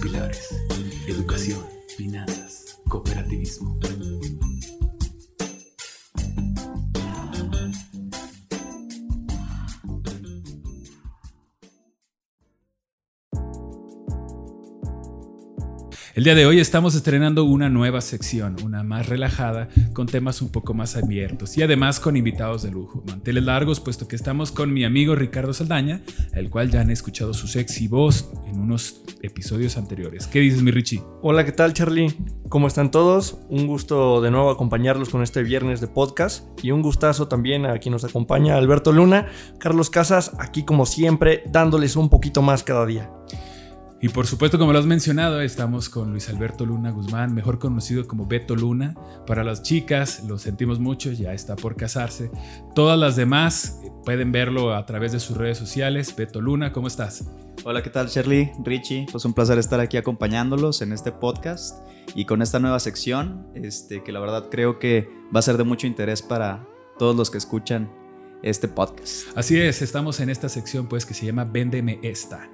[0.00, 0.48] pilares.
[1.06, 2.39] Educación, finanzas,
[16.12, 20.50] El día de hoy estamos estrenando una nueva sección, una más relajada, con temas un
[20.50, 23.04] poco más abiertos y además con invitados de lujo.
[23.06, 26.02] Manteles largos, puesto que estamos con mi amigo Ricardo Saldaña,
[26.34, 30.26] el cual ya han escuchado su sexy voz en unos episodios anteriores.
[30.26, 31.00] ¿Qué dices, mi Richie?
[31.22, 32.12] Hola, ¿qué tal, Charlie?
[32.48, 33.38] ¿Cómo están todos?
[33.48, 37.78] Un gusto de nuevo acompañarlos con este viernes de podcast y un gustazo también a
[37.78, 39.28] quien nos acompaña, Alberto Luna,
[39.60, 43.12] Carlos Casas, aquí como siempre, dándoles un poquito más cada día.
[44.02, 48.08] Y por supuesto, como lo has mencionado, estamos con Luis Alberto Luna Guzmán, mejor conocido
[48.08, 48.94] como Beto Luna.
[49.26, 52.30] Para las chicas, lo sentimos mucho, ya está por casarse.
[52.74, 56.16] Todas las demás pueden verlo a través de sus redes sociales.
[56.16, 57.30] Beto Luna, ¿cómo estás?
[57.62, 58.52] Hola, ¿qué tal Shirley?
[58.64, 63.48] Richie, pues un placer estar aquí acompañándolos en este podcast y con esta nueva sección,
[63.54, 66.66] este, que la verdad creo que va a ser de mucho interés para
[66.98, 67.92] todos los que escuchan
[68.42, 69.26] este podcast.
[69.36, 72.48] Así es, estamos en esta sección pues que se llama Véndeme esta.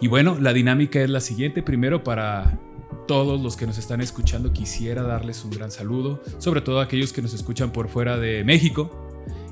[0.00, 1.62] Y bueno, la dinámica es la siguiente.
[1.62, 2.58] Primero, para
[3.06, 7.12] todos los que nos están escuchando, quisiera darles un gran saludo, sobre todo a aquellos
[7.12, 8.90] que nos escuchan por fuera de México.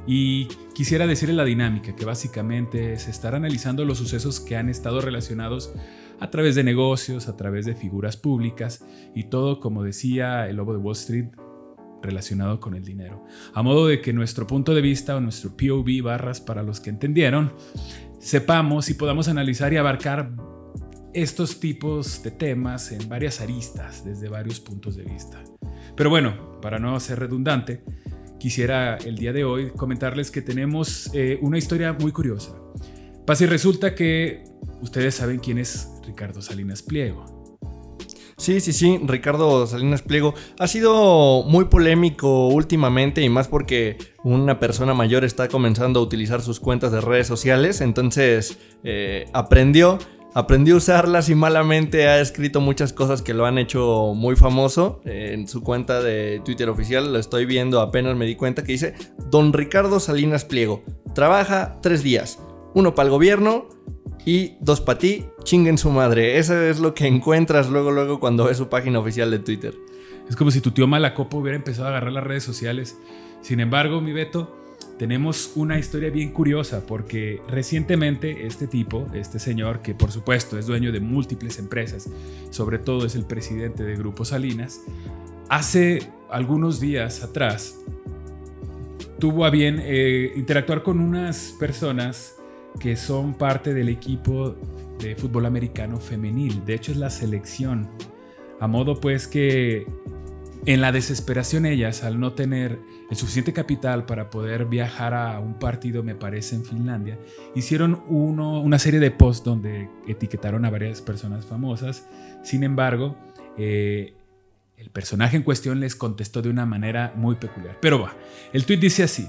[0.07, 5.01] Y quisiera decirles la dinámica, que básicamente es estar analizando los sucesos que han estado
[5.01, 5.73] relacionados
[6.19, 10.73] a través de negocios, a través de figuras públicas y todo, como decía el lobo
[10.73, 11.27] de Wall Street,
[12.03, 13.25] relacionado con el dinero.
[13.55, 16.91] A modo de que nuestro punto de vista o nuestro POV barras para los que
[16.91, 17.53] entendieron
[18.23, 20.31] sepamos y podamos analizar y abarcar
[21.13, 25.43] estos tipos de temas en varias aristas, desde varios puntos de vista.
[25.97, 27.85] Pero bueno, para no ser redundante,
[28.39, 32.57] quisiera el día de hoy comentarles que tenemos eh, una historia muy curiosa.
[33.27, 34.45] Pasa y resulta que
[34.81, 37.32] ustedes saben quién es Ricardo Salinas Pliego.
[38.43, 40.35] Sí, sí, sí, Ricardo Salinas Pliego.
[40.59, 46.43] Ha sido muy polémico últimamente y más porque una persona mayor está comenzando a utilizar
[46.43, 49.97] sus cuentas de redes sociales, entonces eh, aprendió,
[50.35, 55.01] aprendió a usarlas y malamente ha escrito muchas cosas que lo han hecho muy famoso.
[55.05, 58.95] En su cuenta de Twitter oficial, lo estoy viendo, apenas me di cuenta que dice,
[59.31, 60.83] Don Ricardo Salinas Pliego,
[61.15, 62.41] trabaja tres días,
[62.75, 63.69] uno para el gobierno,
[64.25, 66.39] y dos para ti, chinguen su madre.
[66.39, 69.75] Eso es lo que encuentras luego, luego cuando ves su página oficial de Twitter.
[70.29, 72.97] Es como si tu tío Malacopo hubiera empezado a agarrar las redes sociales.
[73.41, 74.63] Sin embargo, mi Beto,
[74.99, 80.67] tenemos una historia bien curiosa porque recientemente este tipo, este señor, que por supuesto es
[80.67, 82.09] dueño de múltiples empresas,
[82.51, 84.81] sobre todo es el presidente de Grupo Salinas,
[85.49, 87.79] hace algunos días atrás
[89.19, 92.37] tuvo a bien eh, interactuar con unas personas
[92.79, 94.57] que son parte del equipo
[94.99, 96.65] de fútbol americano femenil.
[96.65, 97.89] De hecho, es la selección.
[98.61, 99.87] A modo pues que
[100.65, 102.79] en la desesperación ellas, al no tener
[103.11, 107.19] el suficiente capital para poder viajar a un partido, me parece, en Finlandia,
[107.55, 112.07] hicieron una serie de posts donde etiquetaron a varias personas famosas.
[112.45, 113.17] Sin embargo,
[113.59, 114.15] eh,
[114.77, 117.77] el personaje en cuestión les contestó de una manera muy peculiar.
[117.81, 118.15] Pero va,
[118.53, 119.29] el tweet dice así.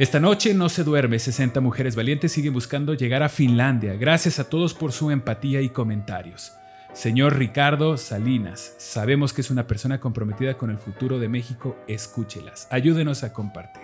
[0.00, 3.96] Esta noche no se duerme, 60 mujeres valientes siguen buscando llegar a Finlandia.
[3.96, 6.54] Gracias a todos por su empatía y comentarios.
[6.94, 12.66] Señor Ricardo Salinas, sabemos que es una persona comprometida con el futuro de México, escúchelas,
[12.70, 13.82] ayúdenos a compartir.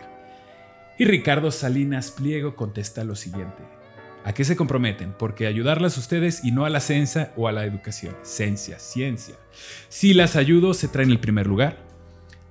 [0.98, 3.62] Y Ricardo Salinas Pliego contesta lo siguiente.
[4.24, 5.12] ¿A qué se comprometen?
[5.12, 8.16] Porque ayudarlas ustedes y no a la ciencia o a la educación.
[8.22, 9.34] Ciencia, ciencia.
[9.90, 11.85] Si las ayudo, se traen el primer lugar.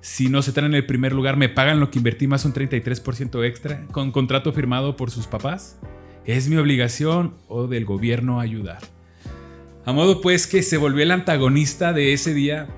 [0.06, 2.54] Si no se traen en el primer lugar, me pagan lo que invertí más un
[2.54, 5.80] 33% extra con contrato firmado por sus papás.
[6.24, 8.78] ¿Es mi obligación o del gobierno ayudar?
[9.84, 12.68] A modo pues que se volvió el antagonista de ese día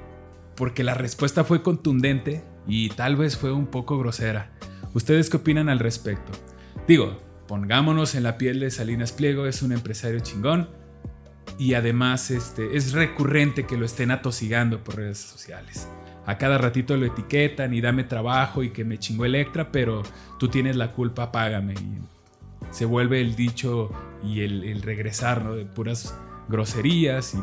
[0.57, 4.51] porque la respuesta fue contundente y tal vez fue un poco grosera.
[4.95, 6.33] ¿Ustedes qué opinan al respecto?
[6.89, 10.71] Digo, pongámonos en la piel de Salinas Pliego, es un empresario chingón
[11.59, 15.89] y además este, es recurrente que lo estén atosigando por redes sociales
[16.29, 20.03] a cada ratito lo etiquetan y dame trabajo y que me chingó Electra, pero
[20.39, 21.73] tú tienes la culpa, págame.
[21.73, 22.01] Y
[22.71, 23.91] se vuelve el dicho
[24.23, 25.55] y el, regresar, ¿no?
[25.55, 26.15] De puras
[26.51, 27.39] groserías y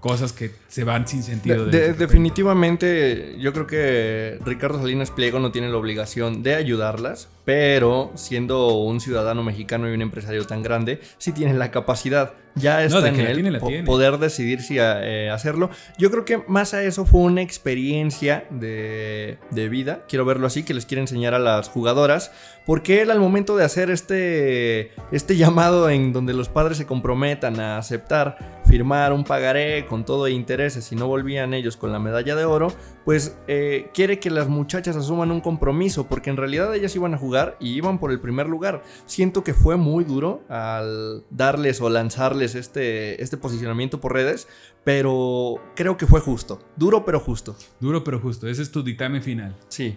[0.00, 1.66] cosas que se van sin sentido.
[1.66, 8.74] definitivamente, yo creo que Ricardo Salinas Pliego no tiene la obligación de ayudarlas, pero siendo
[8.78, 13.02] un ciudadano mexicano y un empresario tan grande, sí tiene la capacidad Ya está No,
[13.02, 13.84] de en él tiene, la po- tiene.
[13.84, 15.70] poder decidir si eh, hacerlo.
[15.98, 20.62] Yo creo que más a eso fue una experiencia de, de vida, quiero verlo así,
[20.64, 22.30] que les quiere enseñar a las jugadoras,
[22.68, 27.58] porque él al momento de hacer este, este llamado en donde los padres se comprometan
[27.60, 31.98] a aceptar firmar un pagaré con todo e intereses y no volvían ellos con la
[31.98, 32.70] medalla de oro,
[33.06, 37.16] pues eh, quiere que las muchachas asuman un compromiso, porque en realidad ellas iban a
[37.16, 38.82] jugar y iban por el primer lugar.
[39.06, 44.46] Siento que fue muy duro al darles o lanzarles este, este posicionamiento por redes,
[44.84, 46.60] pero creo que fue justo.
[46.76, 47.56] Duro pero justo.
[47.80, 48.46] Duro pero justo.
[48.46, 49.56] Ese es tu dictamen final.
[49.68, 49.96] Sí.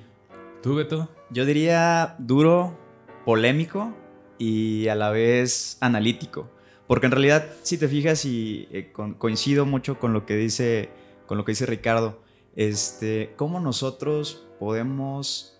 [0.61, 1.09] ¿Tú, Beto?
[1.31, 2.77] Yo diría duro,
[3.25, 3.95] polémico
[4.37, 6.51] y a la vez analítico.
[6.85, 10.91] Porque en realidad, si te fijas, y eh, coincido mucho con lo que dice,
[11.25, 12.21] con lo que dice Ricardo,
[12.55, 15.59] este, cómo nosotros podemos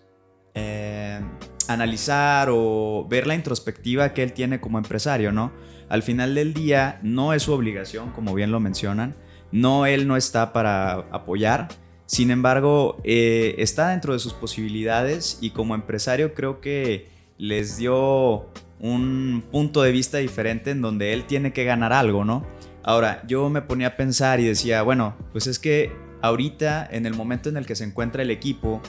[0.54, 1.20] eh,
[1.66, 5.50] analizar o ver la introspectiva que él tiene como empresario, ¿no?
[5.88, 9.16] Al final del día, no es su obligación, como bien lo mencionan,
[9.50, 11.68] no, él no está para apoyar,
[12.06, 17.08] sin embargo, eh, está dentro de sus posibilidades y como empresario creo que
[17.38, 18.46] les dio
[18.80, 22.44] un punto de vista diferente en donde él tiene que ganar algo, ¿no?
[22.82, 27.14] Ahora, yo me ponía a pensar y decía, bueno, pues es que ahorita, en el
[27.14, 28.82] momento en el que se encuentra el equipo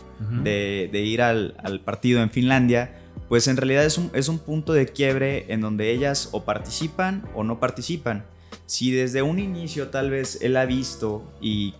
[0.43, 2.95] de ir al, al partido en Finlandia,
[3.29, 7.27] pues en realidad es un, es un punto de quiebre en donde ellas o participan
[7.33, 8.25] o no participan.
[8.65, 11.73] Si desde un inicio tal vez él ha visto y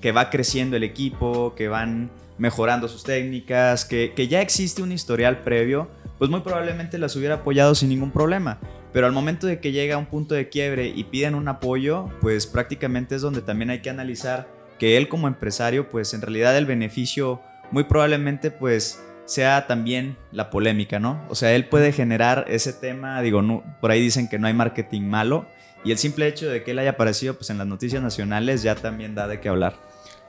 [0.00, 4.92] que va creciendo el equipo, que van mejorando sus técnicas, que, que ya existe un
[4.92, 8.58] historial previo, pues muy probablemente las hubiera apoyado sin ningún problema.
[8.92, 12.08] Pero al momento de que llega a un punto de quiebre y piden un apoyo,
[12.20, 14.48] pues prácticamente es donde también hay que analizar
[14.78, 20.50] que él como empresario, pues en realidad el beneficio muy probablemente pues sea también la
[20.50, 21.24] polémica, ¿no?
[21.28, 24.54] O sea, él puede generar ese tema, digo, no, por ahí dicen que no hay
[24.54, 25.46] marketing malo,
[25.84, 28.74] y el simple hecho de que él haya aparecido pues en las noticias nacionales ya
[28.74, 29.76] también da de qué hablar.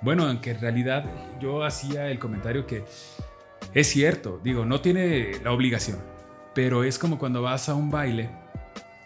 [0.01, 1.05] Bueno, aunque en realidad
[1.39, 2.83] yo hacía el comentario que
[3.73, 5.99] es cierto, digo, no tiene la obligación,
[6.55, 8.29] pero es como cuando vas a un baile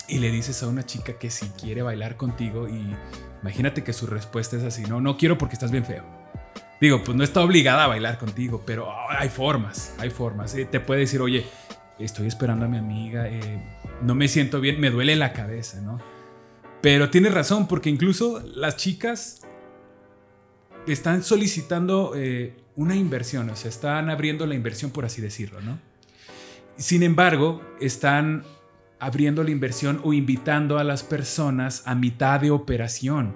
[0.07, 2.95] y le dices a una chica que si quiere bailar contigo y
[3.41, 6.03] imagínate que su respuesta es así, no, no quiero porque estás bien feo.
[6.79, 10.55] Digo, pues no está obligada a bailar contigo, pero ah, hay formas, hay formas.
[10.55, 11.45] Eh, te puede decir, oye,
[11.99, 13.61] estoy esperando a mi amiga, eh,
[14.01, 15.99] no me siento bien, me duele la cabeza, ¿no?
[16.81, 19.41] Pero tienes razón, porque incluso las chicas
[20.87, 25.79] están solicitando eh, una inversión, o sea, están abriendo la inversión, por así decirlo, ¿no?
[26.77, 28.43] Sin embargo, están
[28.99, 33.35] abriendo la inversión o invitando a las personas a mitad de operación.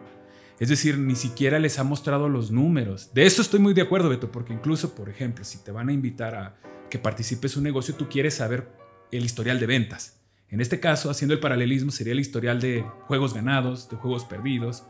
[0.59, 3.11] Es decir, ni siquiera les ha mostrado los números.
[3.13, 5.93] De eso estoy muy de acuerdo, Beto, porque incluso, por ejemplo, si te van a
[5.93, 6.55] invitar a
[6.89, 8.67] que participes en un negocio, tú quieres saber
[9.11, 10.19] el historial de ventas.
[10.49, 14.83] En este caso, haciendo el paralelismo, sería el historial de juegos ganados, de juegos perdidos,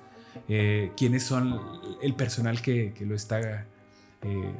[0.48, 1.60] eh, quiénes son
[2.02, 3.40] el personal que, que lo está,
[4.22, 4.52] eh,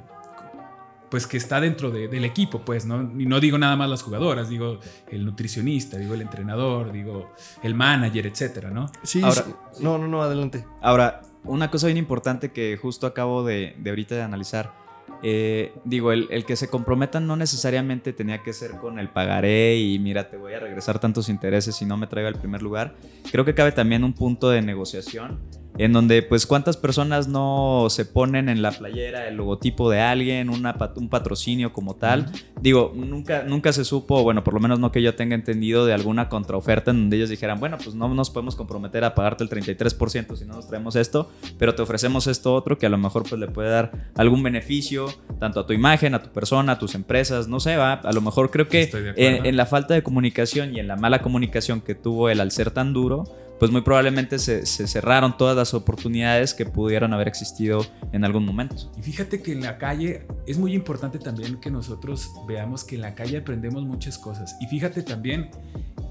[1.10, 3.02] pues que está dentro de- del equipo, pues, ¿no?
[3.20, 4.80] Y no digo nada más las jugadoras, digo
[5.10, 7.32] el nutricionista, digo el entrenador, digo
[7.64, 8.92] el manager, etcétera, ¿no?
[9.04, 9.44] Sí, Ahora-
[9.74, 9.84] sí.
[9.84, 10.66] no, no, no, adelante.
[10.82, 14.78] Ahora, una cosa bien importante que justo acabo de, de ahorita de analizar.
[15.22, 19.76] eh, digo, el, el que se comprometan no necesariamente tenía que ser con el pagaré
[19.78, 22.96] y mira, te voy a regresar tantos intereses si no me traiga el primer lugar.
[23.30, 25.40] Creo que cabe también un punto de negociación
[25.80, 30.50] en donde pues cuántas personas no se ponen en la playera el logotipo de alguien,
[30.50, 32.26] una un patrocinio como tal.
[32.62, 35.94] Digo, nunca, nunca se supo, bueno, por lo menos no que yo tenga entendido de
[35.94, 39.50] alguna contraoferta en donde ellos dijeran, bueno, pues no nos podemos comprometer a pagarte el
[39.50, 43.24] 33% si no nos traemos esto, pero te ofrecemos esto otro que a lo mejor
[43.24, 45.08] pues le puede dar algún beneficio
[45.40, 48.20] tanto a tu imagen, a tu persona, a tus empresas, no sé, va, a lo
[48.20, 51.96] mejor creo que en, en la falta de comunicación y en la mala comunicación que
[51.96, 53.24] tuvo él al ser tan duro,
[53.60, 58.92] pues muy probablemente se, cerraron todas las oportunidades que pudieron haber existido en algún momento.
[58.98, 63.02] Y fíjate que en la calle es muy importante también que nosotros veamos que en
[63.02, 64.56] la calle aprendemos muchas cosas.
[64.62, 65.52] Y fíjate también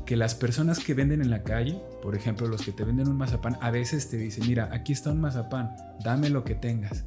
[0.05, 3.17] que las personas que venden en la calle, por ejemplo, los que te venden un
[3.17, 5.75] mazapán, a veces te dicen, mira, aquí está un mazapán,
[6.05, 7.05] dame lo que tengas.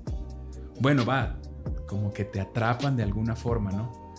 [0.79, 1.37] Bueno, va,
[1.87, 4.15] como que te atrapan de alguna forma, ¿no?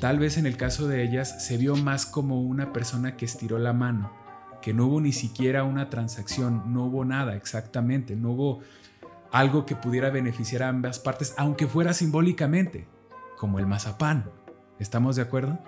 [0.00, 3.58] Tal vez en el caso de ellas se vio más como una persona que estiró
[3.58, 4.21] la mano,
[4.62, 8.60] que no hubo ni siquiera una transacción, no hubo nada exactamente, no hubo
[9.30, 12.86] algo que pudiera beneficiar a ambas partes, aunque fuera simbólicamente,
[13.36, 14.30] como el mazapán.
[14.78, 15.58] ¿Estamos de acuerdo?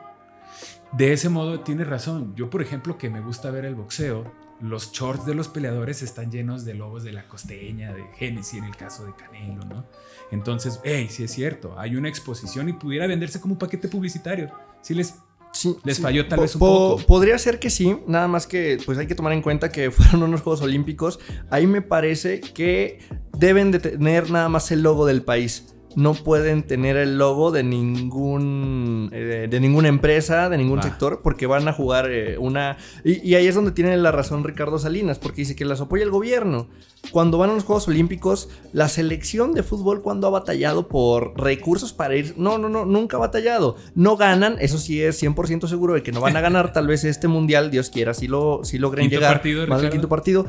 [0.93, 2.35] De ese modo, tienes razón.
[2.37, 6.31] Yo, por ejemplo, que me gusta ver el boxeo, los shorts de los peleadores están
[6.31, 9.85] llenos de lobos de la costeña, de Genesis en el caso de Canelo, ¿no?
[10.31, 14.53] Entonces, hey, sí es cierto, hay una exposición y pudiera venderse como un paquete publicitario.
[14.81, 15.17] Si les
[15.55, 16.03] Sí, Les sí.
[16.03, 17.07] falló tal Po- vez un po- poco.
[17.07, 20.25] Podría ser que sí, nada más que pues hay que tomar en cuenta que fueron
[20.25, 21.21] unos Juegos Olímpicos.
[21.49, 22.99] Ahí me parece que
[23.39, 25.74] deben de tener nada más el logo del país.
[25.97, 31.47] No pueden tener el logo de ningún eh, de ninguna empresa, de ningún sector, porque
[31.47, 32.77] van a jugar eh, una...
[33.05, 36.03] Y, y ahí es donde tiene la razón Ricardo Salinas, porque dice que las apoya
[36.03, 36.69] el gobierno.
[37.11, 41.93] Cuando van a los Juegos Olímpicos, la selección de fútbol cuando ha batallado por recursos
[41.93, 42.35] para ir...
[42.37, 43.77] No, no, no, nunca ha batallado.
[43.95, 47.05] No ganan, eso sí es 100% seguro de que no van a ganar tal vez
[47.05, 50.47] este mundial, Dios quiera, si lo si logren Quinto llegar partido, más del quinto partido.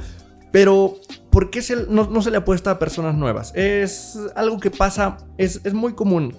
[0.51, 0.95] Pero,
[1.35, 3.51] ¿por qué se- no, se le apuesta a personas nuevas?
[3.55, 6.33] Es algo que pasa, es, muy común.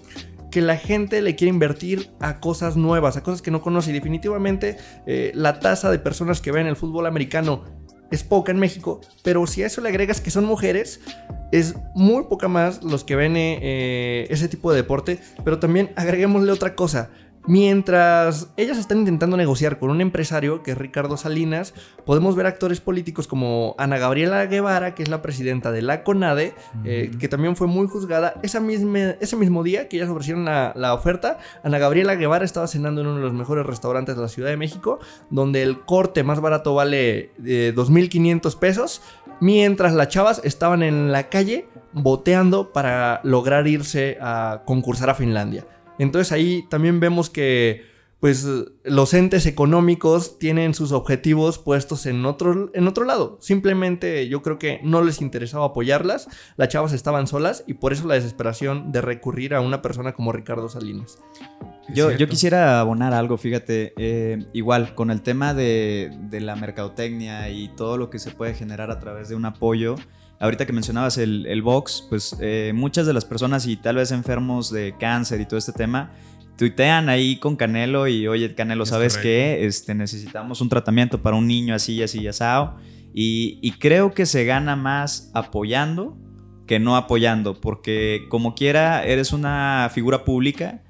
[0.51, 3.91] Que la gente le quiere invertir a cosas nuevas, a cosas que no conoce.
[3.91, 7.63] Y definitivamente eh, la tasa de personas que ven el fútbol americano
[8.11, 9.03] es poca en México.
[9.23, 11.01] Pero si a eso le agregas que son mujeres,
[11.53, 15.21] es muy poca más los que ven eh, ese tipo de deporte.
[15.45, 17.11] Pero también agreguémosle otra cosa.
[17.47, 21.75] Mientras ellas están intentando negociar con un empresario, que es Ricardo Salinas,
[22.05, 26.55] podemos ver actores políticos como Ana Gabriela Guevara, que es la presidenta de la CONADE,
[26.85, 28.35] eh, que también fue muy juzgada.
[28.43, 32.67] Esa misma, ese mismo día que ellas ofrecieron la, la oferta, Ana Gabriela Guevara estaba
[32.67, 34.99] cenando en uno de los mejores restaurantes de la Ciudad de México,
[35.31, 39.03] donde el corte más barato vale eh, 2.500 pesos,
[39.41, 45.65] mientras las chavas estaban en la calle boteando para lograr irse a concursar a Finlandia.
[45.99, 48.47] Entonces ahí también vemos que pues
[48.83, 53.37] los entes económicos tienen sus objetivos puestos en otro, en otro lado.
[53.41, 58.09] Simplemente yo creo que no les interesaba apoyarlas, las chavas estaban solas y por eso
[58.09, 61.19] la desesperación de recurrir a una persona como Ricardo Salinas.
[61.95, 67.51] Yo, yo quisiera abonar algo, fíjate, eh, igual con el tema de, de la mercadotecnia
[67.51, 69.95] y todo lo que se puede generar a través de un apoyo.
[70.39, 74.13] Ahorita que mencionabas el, el box, pues eh, muchas de las personas y tal vez
[74.13, 76.13] enfermos de cáncer y todo este tema,
[76.59, 79.65] tuitean ahí con Canelo y oye Canelo, Es ¿sabes qué?
[79.67, 82.77] Este, necesitamos un tratamiento para un niño así, así, asado.
[83.15, 86.19] Y, y creo que se gana más apoyando
[86.67, 90.83] que no apoyando, porque como quiera eres una figura pública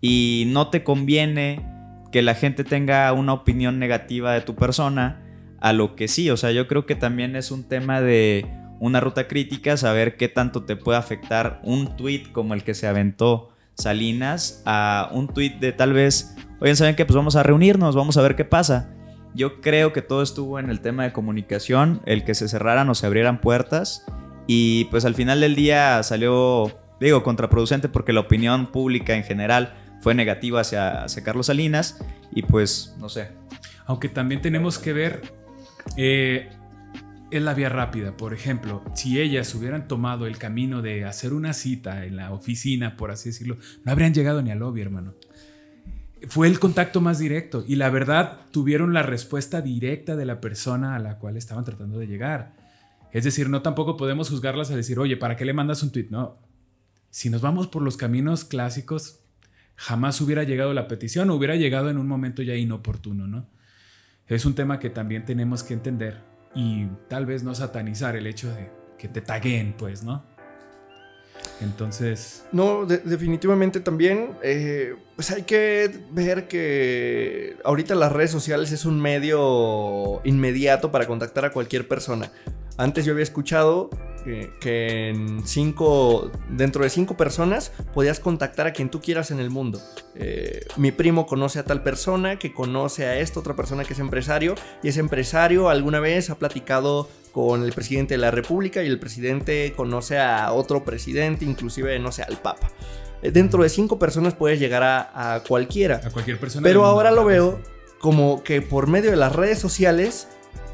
[0.00, 1.66] y no te conviene
[2.12, 5.20] que la gente tenga una opinión negativa de tu persona
[5.60, 8.46] a lo que sí, o sea, yo creo que también es un tema de
[8.80, 12.86] una ruta crítica, saber qué tanto te puede afectar un tweet como el que se
[12.86, 17.04] aventó Salinas a un tweet de tal vez, oigan, ¿saben qué?
[17.04, 18.90] Pues vamos a reunirnos, vamos a ver qué pasa.
[19.34, 22.94] Yo creo que todo estuvo en el tema de comunicación, el que se cerraran o
[22.94, 24.06] se abrieran puertas
[24.46, 29.74] y pues al final del día salió, digo, contraproducente porque la opinión pública en general
[30.00, 31.98] fue negativa hacia, hacia Carlos Salinas
[32.32, 33.30] y pues no sé.
[33.86, 35.22] Aunque también tenemos que ver
[35.96, 36.50] eh,
[37.36, 38.16] es la vía rápida.
[38.16, 42.96] Por ejemplo, si ellas hubieran tomado el camino de hacer una cita en la oficina,
[42.96, 45.14] por así decirlo, no habrían llegado ni al lobby, hermano.
[46.28, 50.96] Fue el contacto más directo y la verdad tuvieron la respuesta directa de la persona
[50.96, 52.56] a la cual estaban tratando de llegar.
[53.12, 56.08] Es decir, no tampoco podemos juzgarlas a decir, oye, ¿para qué le mandas un tweet?
[56.10, 56.38] No.
[57.10, 59.20] Si nos vamos por los caminos clásicos,
[59.76, 63.46] jamás hubiera llegado la petición, o hubiera llegado en un momento ya inoportuno, ¿no?
[64.26, 68.48] Es un tema que también tenemos que entender y tal vez no satanizar el hecho
[68.54, 70.24] de que te taguen, pues, ¿no?
[71.60, 78.72] Entonces, No, de- definitivamente también, eh, pues hay que ver que ahorita las redes sociales
[78.72, 82.30] es un medio inmediato para contactar a cualquier persona.
[82.76, 83.88] Antes yo había escuchado
[84.24, 89.38] que, que en cinco, dentro de cinco personas podías contactar a quien tú quieras en
[89.38, 89.80] el mundo.
[90.14, 93.98] Eh, mi primo conoce a tal persona que conoce a esta otra persona que es
[93.98, 98.86] empresario y ese empresario alguna vez ha platicado con el presidente de la República y
[98.86, 102.70] el presidente conoce a otro presidente, inclusive, no sé, al Papa.
[103.22, 106.00] Eh, Dentro de cinco personas puedes llegar a, a cualquiera.
[106.04, 106.64] a cualquier persona.
[106.64, 107.60] Pero ahora lo veo
[107.98, 110.28] como que por medio de las redes sociales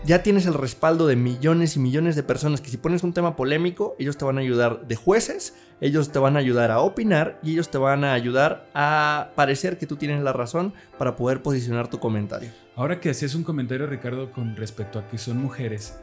[0.04, 3.36] ya tienes el respaldo de millones y millones de personas que si pones un tema
[3.36, 7.38] polémico, ellos te van a ayudar de jueces, ellos te van a ayudar a opinar
[7.42, 11.42] y ellos te van a ayudar a parecer que tú tienes la razón para poder
[11.42, 12.50] posicionar tu comentario.
[12.76, 15.98] Ahora que hacías un comentario, Ricardo, con respecto a que son mujeres,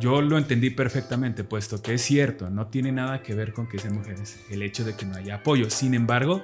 [0.00, 3.78] yo lo entendí perfectamente, puesto que es cierto, no tiene nada que ver con que
[3.78, 5.70] sean mujeres, el hecho de que no haya apoyo.
[5.70, 6.42] Sin embargo,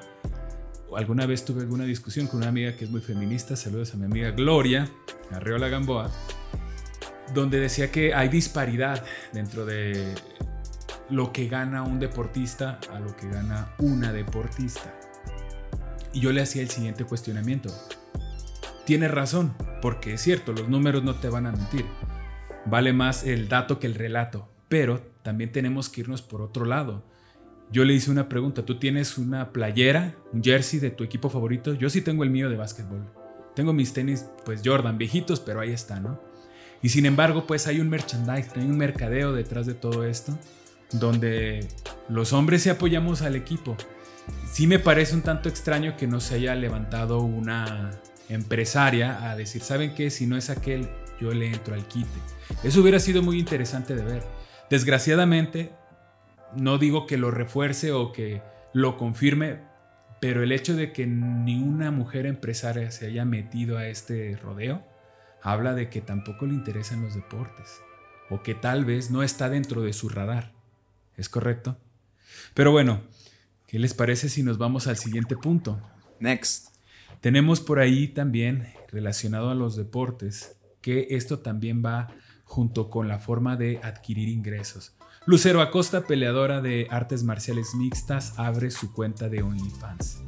[0.97, 4.07] alguna vez tuve alguna discusión con una amiga que es muy feminista, saludos a mi
[4.07, 4.89] amiga Gloria,
[5.31, 6.11] Arreola Gamboa,
[7.35, 10.15] donde decía que hay disparidad dentro de
[11.11, 14.95] lo que gana un deportista a lo que gana una deportista.
[16.13, 17.71] Y yo le hacía el siguiente cuestionamiento.
[18.87, 21.85] Tienes razón, porque es cierto, los números no te van a mentir.
[22.67, 27.05] Vale más el dato que el relato, pero también tenemos que irnos por otro lado.
[27.71, 31.75] Yo le hice una pregunta, ¿tú tienes una playera, un jersey de tu equipo favorito?
[31.75, 33.11] Yo sí tengo el mío de básquetbol.
[33.55, 36.21] Tengo mis tenis, pues Jordan, viejitos, pero ahí está, ¿no?
[36.85, 40.39] Y sin embargo, pues hay un merchandising, hay un mercadeo detrás de todo esto,
[40.93, 41.67] donde
[42.11, 43.75] los hombres se apoyamos al equipo.
[44.53, 47.91] Sí me parece un tanto extraño que no se haya levantado una
[48.29, 50.11] empresaria a decir, ¿saben qué?
[50.11, 50.87] Si no es aquel,
[51.19, 52.21] yo le entro al quite.
[52.63, 54.23] Eso hubiera sido muy interesante de ver.
[54.69, 55.73] Desgraciadamente,
[56.55, 58.43] no digo que lo refuerce o que
[58.75, 59.61] lo confirme,
[60.21, 64.85] pero el hecho de que ni una mujer empresaria se haya metido a este rodeo
[65.45, 67.83] habla de que tampoco le interesan los deportes
[68.31, 70.53] o que tal vez no está dentro de su radar.
[71.17, 71.77] ¿Es correcto?
[72.55, 73.03] Pero bueno,
[73.67, 75.81] ¿qué les parece si nos vamos al siguiente punto?
[76.19, 76.75] Next.
[77.21, 82.09] Tenemos por ahí también relacionado a los deportes que esto también va
[82.45, 84.95] junto con la forma de adquirir ingresos.
[85.27, 90.23] Lucero Acosta, peleadora de artes marciales mixtas, abre su cuenta de OnlyFans.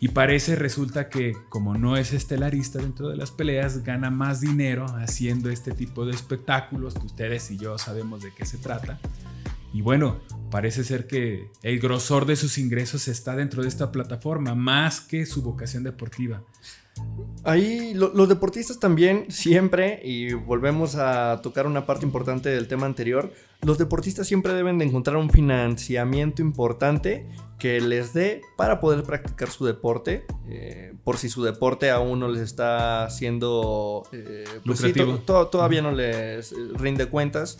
[0.00, 4.86] Y parece, resulta que como no es estelarista dentro de las peleas, gana más dinero
[4.86, 9.00] haciendo este tipo de espectáculos que ustedes y yo sabemos de qué se trata.
[9.72, 14.54] Y bueno, parece ser que el grosor de sus ingresos está dentro de esta plataforma,
[14.54, 16.42] más que su vocación deportiva.
[17.44, 23.32] Ahí los deportistas también siempre, y volvemos a tocar una parte importante del tema anterior,
[23.62, 29.50] los deportistas siempre deben de encontrar un financiamiento importante que les dé para poder practicar
[29.50, 34.04] su deporte, eh, por si su deporte aún no les está haciendo...
[34.12, 34.80] Eh, pues
[35.22, 37.58] todavía no les rinde cuentas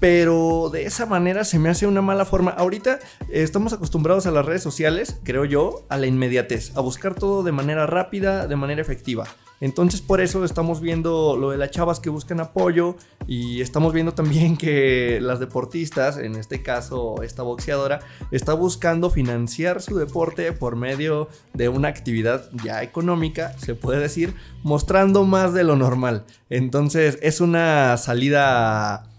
[0.00, 2.50] pero de esa manera se me hace una mala forma.
[2.50, 2.98] Ahorita
[3.30, 7.52] estamos acostumbrados a las redes sociales, creo yo, a la inmediatez, a buscar todo de
[7.52, 9.24] manera rápida, de manera efectiva.
[9.60, 12.96] Entonces por eso estamos viendo lo de las chavas que buscan apoyo
[13.26, 19.80] y estamos viendo también que las deportistas, en este caso esta boxeadora, está buscando financiar
[19.80, 25.64] su deporte por medio de una actividad ya económica, se puede decir, mostrando más de
[25.64, 26.24] lo normal.
[26.50, 29.10] Entonces es una salida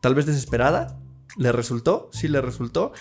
[0.00, 0.98] tal vez desesperada.
[1.36, 2.10] ¿Le resultó?
[2.12, 2.92] Sí, le resultó.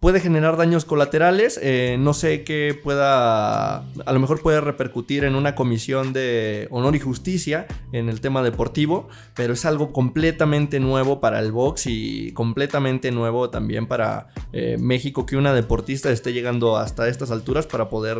[0.00, 1.60] Puede generar daños colaterales.
[1.62, 3.76] Eh, no sé qué pueda.
[3.76, 8.42] A lo mejor puede repercutir en una comisión de honor y justicia en el tema
[8.42, 9.08] deportivo.
[9.34, 15.24] Pero es algo completamente nuevo para el box y completamente nuevo también para eh, México
[15.24, 18.18] que una deportista esté llegando hasta estas alturas para poder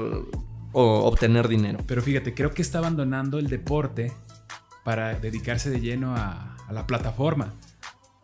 [0.73, 1.81] obtener dinero.
[1.87, 4.13] Pero fíjate, creo que está abandonando el deporte
[4.85, 7.53] para dedicarse de lleno a la plataforma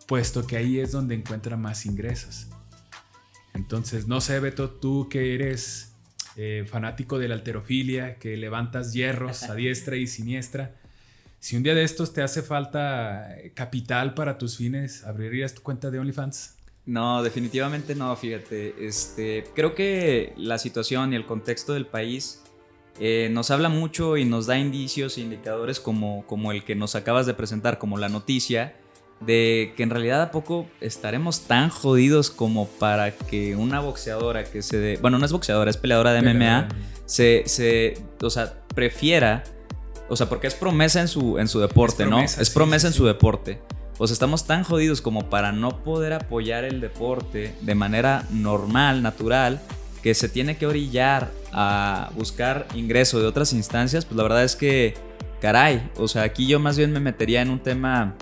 [0.08, 2.47] puesto que ahí es donde encuentra más ingresos.
[3.58, 5.92] Entonces, no sé, Beto, tú que eres
[6.36, 10.76] eh, fanático de la alterofilia, que levantas hierros a diestra y siniestra,
[11.40, 15.90] si un día de estos te hace falta capital para tus fines, ¿abrirías tu cuenta
[15.90, 16.54] de OnlyFans?
[16.86, 18.86] No, definitivamente no, fíjate.
[18.86, 22.42] Este, creo que la situación y el contexto del país
[23.00, 26.94] eh, nos habla mucho y nos da indicios e indicadores como, como el que nos
[26.94, 28.76] acabas de presentar, como la noticia,
[29.20, 34.62] de que en realidad a poco estaremos tan jodidos como para que una boxeadora que
[34.62, 36.68] se de, bueno, no es boxeadora, es peleadora de MMA,
[37.06, 39.44] se, se, o sea, prefiera,
[40.08, 42.20] o sea, porque es promesa en su, en su deporte, ¿no?
[42.20, 43.60] Es promesa en su deporte.
[43.98, 49.02] O sea, estamos tan jodidos como para no poder apoyar el deporte de manera normal,
[49.02, 49.60] natural,
[50.02, 54.54] que se tiene que orillar a buscar ingreso de otras instancias, pues la verdad es
[54.54, 54.94] que,
[55.40, 58.14] caray, o sea, aquí yo más bien me metería en un tema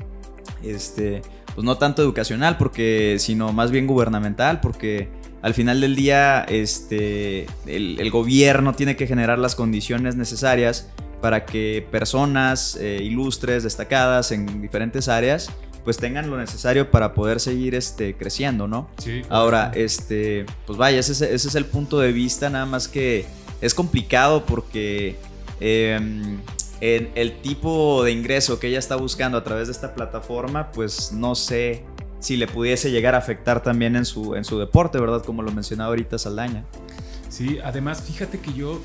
[0.62, 1.22] este,
[1.54, 5.08] pues no tanto educacional, porque, sino más bien gubernamental, porque
[5.42, 10.88] al final del día este, el, gobierno tiene que generar las condiciones necesarias
[11.20, 15.50] para que personas eh, ilustres, destacadas en diferentes áreas,
[15.84, 18.90] pues tengan lo necesario para poder seguir este, creciendo, ¿no?
[18.98, 19.22] Sí.
[19.28, 23.24] Ahora, este, pues vaya, ese, es el punto de vista, nada más que
[23.60, 25.16] es complicado porque
[25.60, 26.38] em,
[26.80, 31.12] en el tipo de ingreso que ella está buscando a través de esta plataforma, pues
[31.12, 31.84] no sé
[32.20, 35.22] si le pudiese llegar a afectar también en su, en su deporte, ¿verdad?
[35.24, 36.64] Como lo mencionaba ahorita Saldaña.
[37.28, 38.80] Sí, además fíjate que yo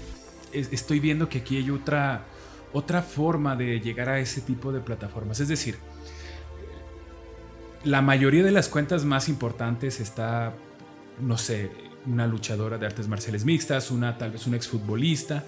[0.53, 2.25] estoy viendo que aquí hay otra,
[2.73, 5.39] otra forma de llegar a ese tipo de plataformas.
[5.39, 5.77] Es decir,
[7.83, 10.53] la mayoría de las cuentas más importantes está,
[11.19, 11.71] no sé,
[12.05, 15.43] una luchadora de artes marciales mixtas, una tal vez un exfutbolista,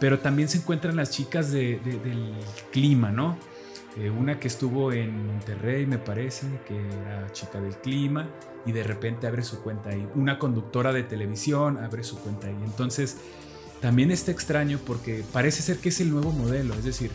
[0.00, 2.34] pero también se encuentran las chicas del
[2.72, 3.36] clima, ¿no?
[3.96, 8.28] Eh, una que estuvo en Monterrey, me parece, que era chica del clima,
[8.66, 10.08] y de repente abre su cuenta ahí.
[10.14, 12.56] Una conductora de televisión abre su cuenta ahí.
[12.64, 13.18] Entonces,
[13.80, 17.10] también está extraño porque parece ser que es el nuevo modelo, es decir,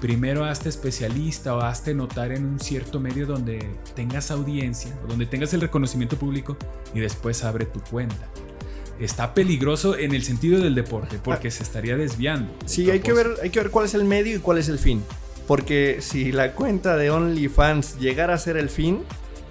[0.00, 3.58] primero hazte especialista o hazte notar en un cierto medio donde
[3.94, 6.56] tengas audiencia o donde tengas el reconocimiento público
[6.94, 8.28] y después abre tu cuenta.
[9.04, 12.52] Está peligroso en el sentido del deporte, porque se estaría desviando.
[12.66, 14.78] Sí, hay que, ver, hay que ver cuál es el medio y cuál es el
[14.78, 15.02] fin.
[15.46, 19.00] Porque si la cuenta de OnlyFans llegara a ser el fin,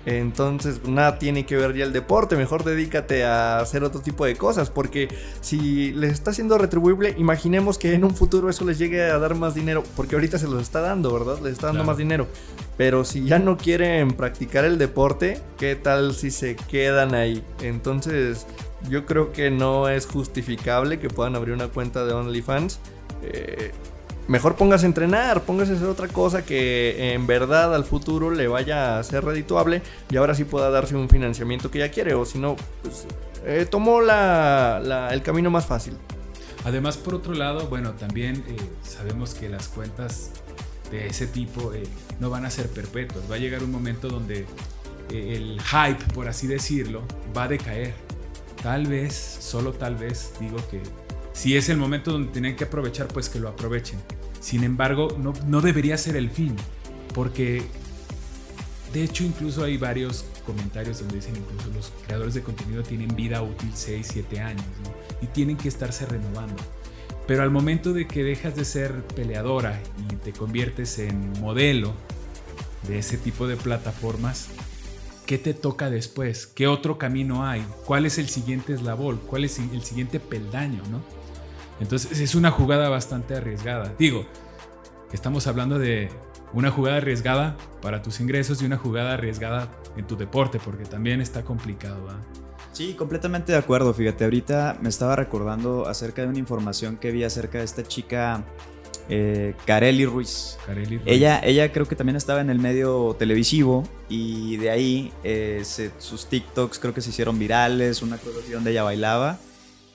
[0.05, 2.35] entonces nada tiene que ver ya el deporte.
[2.35, 4.69] Mejor dedícate a hacer otro tipo de cosas.
[4.69, 5.09] Porque
[5.41, 9.35] si les está siendo retribuible, imaginemos que en un futuro eso les llegue a dar
[9.35, 9.83] más dinero.
[9.95, 11.39] Porque ahorita se los está dando, ¿verdad?
[11.43, 11.87] Les está dando Claro.
[11.91, 12.27] más dinero.
[12.77, 17.43] Pero si ya no quieren practicar el deporte, ¿qué tal si se quedan ahí?
[17.61, 18.47] Entonces,
[18.89, 22.79] yo creo que no es justificable que puedan abrir una cuenta de OnlyFans.
[23.23, 23.71] Eh,
[24.27, 28.47] mejor póngase a entrenar, póngase a hacer otra cosa que en verdad al futuro le
[28.47, 32.13] vaya a ser redituable y ahora sí pueda darse un financiamiento que ya quiere.
[32.13, 33.05] O si no, pues
[33.45, 35.97] eh, tomó el camino más fácil.
[36.63, 40.31] Además, por otro lado, bueno, también eh, sabemos que las cuentas
[40.91, 41.83] de ese tipo eh,
[42.19, 43.29] no van a ser perpetuas.
[43.29, 44.45] Va a llegar un momento donde
[45.09, 47.01] el hype, por así decirlo,
[47.35, 47.93] va a decaer.
[48.63, 50.81] Tal vez, solo tal vez, digo que
[51.33, 53.99] si es el momento donde tienen que aprovechar, pues que lo aprovechen.
[54.39, 56.55] Sin embargo, no, no debería ser el fin,
[57.13, 57.63] porque
[58.93, 63.41] de hecho incluso hay varios comentarios donde dicen incluso los creadores de contenido tienen vida
[63.41, 64.65] útil 6, 7 años
[65.21, 66.61] y tienen que estarse renovando.
[67.27, 69.79] Pero al momento de que dejas de ser peleadora
[70.11, 71.93] y te conviertes en modelo
[72.87, 74.49] de ese tipo de plataformas,
[75.31, 76.45] ¿qué te toca después?
[76.45, 77.65] ¿Qué otro camino hay?
[77.85, 79.21] ¿Cuál es el siguiente eslabón?
[79.27, 80.83] ¿Cuál es el siguiente peldaño?
[80.91, 81.01] ¿no?
[81.79, 83.93] Entonces es una jugada bastante arriesgada.
[83.97, 84.25] Digo,
[85.13, 86.09] estamos hablando de
[86.51, 91.21] una jugada arriesgada para tus ingresos y una jugada arriesgada en tu deporte, porque también
[91.21, 92.09] está complicado.
[92.09, 92.19] ¿ah?
[92.73, 93.93] Sí, completamente de acuerdo.
[93.93, 98.43] Fíjate, ahorita me estaba recordando acerca de una información que vi acerca de esta chica
[99.11, 99.53] eh,
[100.05, 100.57] Ruiz.
[100.65, 101.01] Carelli Ruiz.
[101.05, 105.91] Ella, ella creo que también estaba en el medio televisivo y de ahí eh, se-
[105.99, 109.37] sus TikToks creo que se hicieron virales, una cosa así donde ella bailaba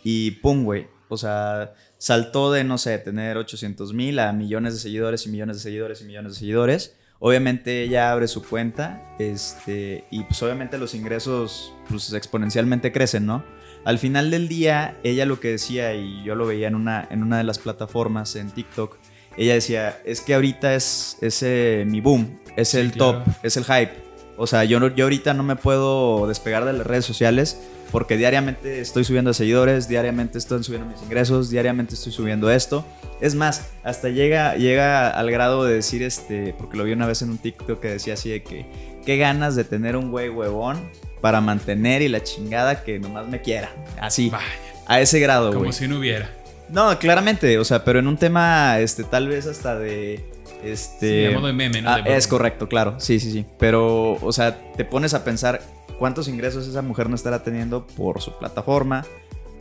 [0.05, 0.87] y pum, güey.
[1.09, 5.57] O sea, saltó de, no sé, tener 800 mil a millones de seguidores y millones
[5.57, 6.95] de seguidores y millones de seguidores.
[7.19, 13.43] Obviamente ella abre su cuenta este, y pues obviamente los ingresos pues, exponencialmente crecen, ¿no?
[13.87, 17.23] Al final del día, ella lo que decía, y yo lo veía en una, en
[17.23, 18.97] una de las plataformas en TikTok,
[19.39, 23.23] ella decía, es que ahorita es, es eh, mi boom, es Sí, el claro.
[23.25, 23.93] top, es el hype.
[24.37, 27.59] O sea, yo, no- yo ahorita no me puedo despegar de las redes sociales
[27.93, 32.85] porque diariamente estoy subiendo seguidores, diariamente estoy subiendo mis ingresos, diariamente estoy subiendo esto.
[33.21, 37.23] Es más, hasta llega, llega al grado de decir, este, porque lo vi una vez
[37.23, 38.67] en un TikTok que decía así de que,
[39.07, 40.79] qué ganas de tener un güey huevón
[41.23, 43.71] para mantener y la chingada que nomás me quiera.
[43.99, 44.45] Así, Vaya,
[44.87, 45.73] a ese grado, como güey.
[45.73, 46.31] si no hubiera.
[46.69, 50.25] No, claramente, o sea, pero en un tema, este, tal vez hasta de,
[50.63, 51.29] Sí, este...
[51.29, 51.91] a modo de meme, ¿no?
[51.91, 53.47] Ah, De es correcto, claro, sí, sí, sí.
[53.59, 55.63] Pero, o sea, te pones a pensar
[55.99, 59.05] cuántos ingresos esa mujer no estará teniendo por su plataforma,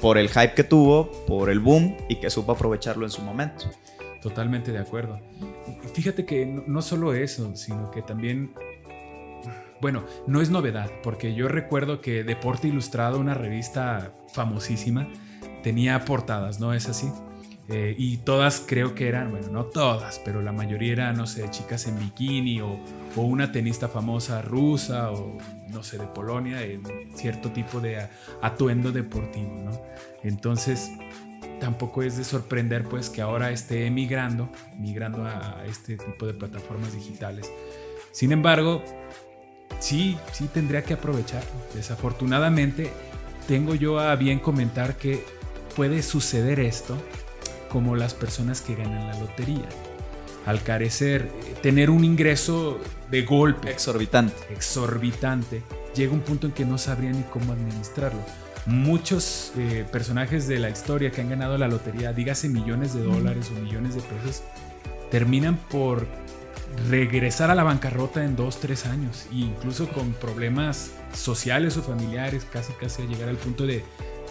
[0.01, 3.65] por el hype que tuvo, por el boom y que supo aprovecharlo en su momento.
[4.21, 5.19] Totalmente de acuerdo.
[5.93, 8.53] Fíjate que no, no solo eso, sino que también,
[9.85, 15.07] bueno, no es novedad, porque yo recuerdo que Deporte Ilustrado, una revista famosísima,
[15.61, 17.07] tenía portadas, ¿no es así?
[17.69, 21.47] Eh, y todas creo que eran, bueno, no todas, pero la mayoría eran, no sé,
[21.51, 22.79] chicas en bikini o,
[23.15, 25.37] o una tenista famosa rusa o,
[25.69, 26.81] no sé, de Polonia, en
[27.13, 28.07] cierto tipo de
[28.41, 29.79] atuendo deportivo, ¿no?
[30.23, 30.89] Entonces,
[31.59, 36.91] tampoco es de sorprender pues que ahora esté migrando, migrando a este tipo de plataformas
[36.95, 37.51] digitales.
[38.15, 38.81] Sin embargo,
[39.79, 41.51] sí, sí tendría que aprovecharlo.
[41.73, 42.91] Desafortunadamente,
[43.47, 45.23] tengo yo a bien comentar que
[45.75, 46.97] puede suceder esto
[47.69, 49.67] como las personas que ganan la lotería.
[50.45, 51.29] Al carecer,
[51.61, 54.35] tener un ingreso de golpe Exorbitante.
[54.51, 55.63] exorbitante,
[55.95, 58.19] llega un punto en que no sabrían ni cómo administrarlo.
[58.67, 63.51] Muchos eh, personajes de la historia que han ganado la lotería, dígase millones de dólares
[63.55, 64.43] o millones de pesos,
[65.11, 66.07] terminan por
[66.89, 72.45] regresar a la bancarrota en dos, tres años, e incluso con problemas sociales o familiares,
[72.51, 73.83] casi casi a llegar al punto de,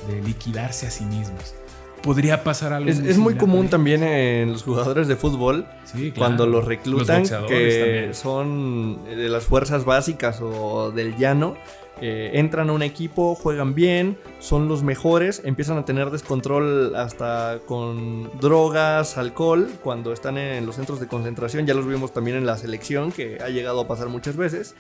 [0.09, 1.55] de liquidarse a sí mismos.
[2.03, 5.91] Podría pasar algo Es, muy es muy común también en los jugadores de fútbol ellos.
[5.91, 6.15] Sí, claro.
[6.15, 8.15] cuando los reclutan que también.
[8.15, 11.57] son de las fuerzas básicas o del llano.
[12.01, 17.61] Eh, entran a un equipo, juegan bien, son los mejores, empiezan a tener descontrol hasta
[17.67, 22.47] con drogas, alcohol, cuando están en los centros de concentración, ya los vimos también en
[22.47, 24.75] la selección, que ha llegado a pasar muchas veces.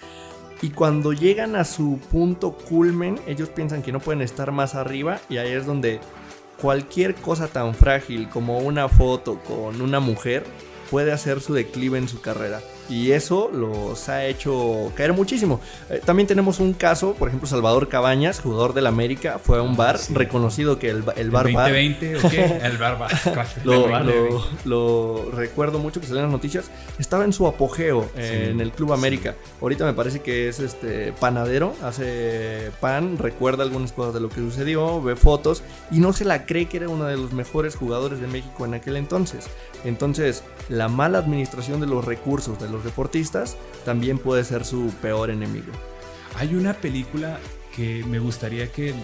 [0.61, 5.21] Y cuando llegan a su punto culmen, ellos piensan que no pueden estar más arriba
[5.29, 6.01] y ahí es donde
[6.61, 10.45] cualquier cosa tan frágil como una foto con una mujer
[10.91, 12.61] puede hacer su declive en su carrera.
[12.89, 15.61] Y eso los ha hecho caer muchísimo.
[15.89, 19.75] Eh, también tenemos un caso, por ejemplo, Salvador Cabañas, jugador del América, fue a un
[19.77, 20.13] bar, sí.
[20.15, 22.45] reconocido que el, el bar ¿El bar- 2020 o qué?
[22.63, 23.11] El bar bar.
[23.65, 26.71] lo, Vale, lo- lo recuerdo mucho que salió en las noticias.
[26.99, 29.35] Estaba en su apogeo eh, en el Club América.
[29.63, 34.37] Ahorita me parece que es este panadero, hace pan, recuerda algunas cosas de lo que
[34.37, 38.21] sucedió, ve fotos y no se la cree que era uno de los mejores jugadores
[38.21, 39.47] de México en aquel entonces.
[39.85, 45.31] Entonces, la mala administración de los recursos de los deportistas también puede ser su peor
[45.31, 45.73] enemigo.
[46.37, 47.39] Hay una película
[47.75, 48.95] que me gustaría que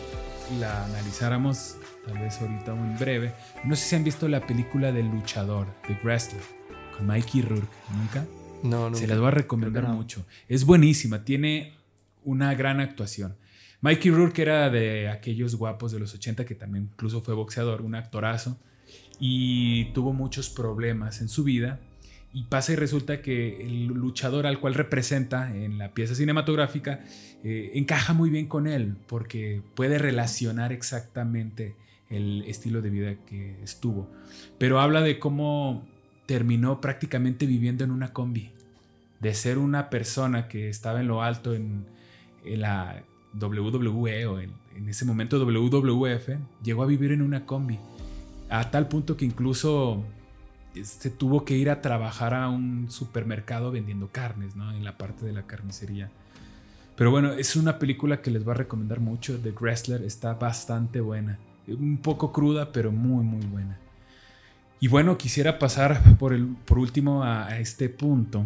[0.59, 3.35] la analizáramos, tal vez ahorita o en breve.
[3.65, 6.43] No sé si han visto la película del luchador, The Wrestler,
[6.97, 7.69] con Mikey Rourke.
[7.97, 8.27] ¿Nunca?
[8.63, 8.97] No, no.
[8.97, 9.95] Se las voy a recomendar no.
[9.95, 10.27] mucho.
[10.49, 11.75] Es buenísima, tiene
[12.25, 13.37] una gran actuación.
[13.81, 17.95] Mikey Rourke era de aquellos guapos de los 80 que también incluso fue boxeador, un
[17.95, 18.59] actorazo,
[19.19, 21.81] y tuvo muchos problemas en su vida.
[22.33, 27.01] Y pasa y resulta que el luchador al cual representa en la pieza cinematográfica
[27.43, 31.75] eh, encaja muy bien con él porque puede relacionar exactamente
[32.09, 34.09] el estilo de vida que estuvo.
[34.59, 35.85] Pero habla de cómo
[36.27, 38.53] terminó prácticamente viviendo en una combi.
[39.19, 41.87] De ser una persona que estaba en lo alto en,
[42.45, 43.03] la
[43.35, 46.31] WWE o en ese momento WWF,
[46.63, 47.79] llegó a vivir en una combi.
[48.49, 50.05] A tal punto que incluso
[50.83, 54.73] se tuvo que ir a trabajar a un supermercado vendiendo carnes, ¿no?
[54.73, 56.11] En la parte de la carnicería.
[56.97, 59.39] Pero bueno, es una película que les voy a recomendar mucho.
[59.39, 61.39] The Wrestler está bastante buena.
[61.67, 63.79] Un poco cruda, pero muy, muy buena.
[64.81, 68.45] Y bueno, quisiera pasar por, el, por último a, a este punto,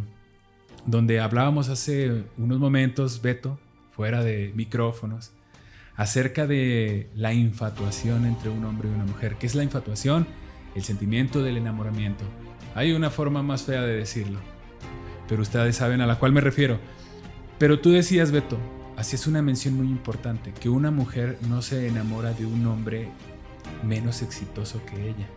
[0.87, 3.59] donde hablábamos hace unos momentos, Beto,
[3.91, 5.33] fuera de micrófonos,
[5.97, 9.37] acerca de la infatuación entre un hombre y una mujer.
[9.37, 10.27] ¿Qué es la infatuación?
[10.75, 12.25] El sentimiento del enamoramiento.
[12.75, 14.41] Hay una forma más fea de decirlo,
[15.29, 16.79] pero ustedes saben a la cual me refiero.
[17.59, 18.59] Pero tú decías, Beto,
[18.97, 23.09] hacías una mención muy importante, que una mujer no se enamora de un hombre
[23.85, 25.29] menos exitoso que ella.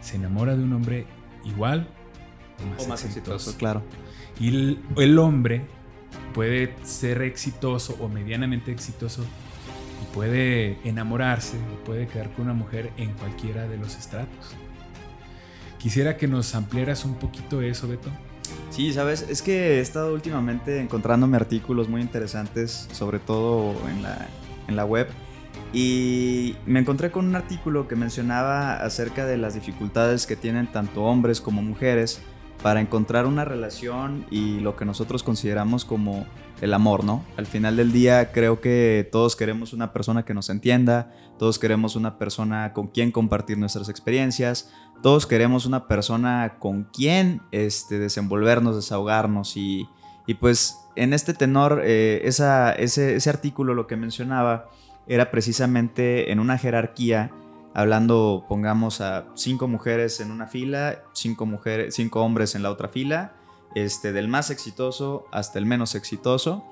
[0.00, 1.06] Se enamora de un hombre
[1.44, 1.88] igual
[2.62, 3.34] o más, O más exitoso.
[3.34, 3.82] exitoso, claro.
[4.38, 5.66] Y el, el hombre
[6.32, 9.24] puede ser exitoso o medianamente exitoso
[10.14, 14.54] puede enamorarse o puede quedar con una mujer en cualquiera de los estratos.
[15.78, 18.10] Quisiera que nos ampliaras un poquito eso, Beto.
[18.70, 24.26] Sí, sabes, es que he estado últimamente encontrándome artículos muy interesantes, sobre todo en la,
[24.68, 25.08] en la web,
[25.72, 31.04] y me encontré con un artículo que mencionaba acerca de las dificultades que tienen tanto
[31.04, 32.20] hombres como mujeres
[32.62, 36.26] para encontrar una relación y lo que nosotros consideramos como
[36.60, 37.24] el amor, ¿no?
[37.36, 41.96] Al final del día creo que todos queremos una persona que nos entienda, todos queremos
[41.96, 44.70] una persona con quien compartir nuestras experiencias,
[45.02, 49.88] todos queremos una persona con quien este, desenvolvernos, desahogarnos y,
[50.26, 54.68] y pues en este tenor, eh, ese, ese artículo lo que mencionaba
[55.06, 57.32] era precisamente en una jerarquía,
[57.74, 62.88] hablando, pongamos a cinco mujeres en una fila, cinco, mujeres, cinco hombres en la otra
[62.88, 63.32] fila,
[63.74, 66.64] este, del más exitoso hasta el menos exitoso,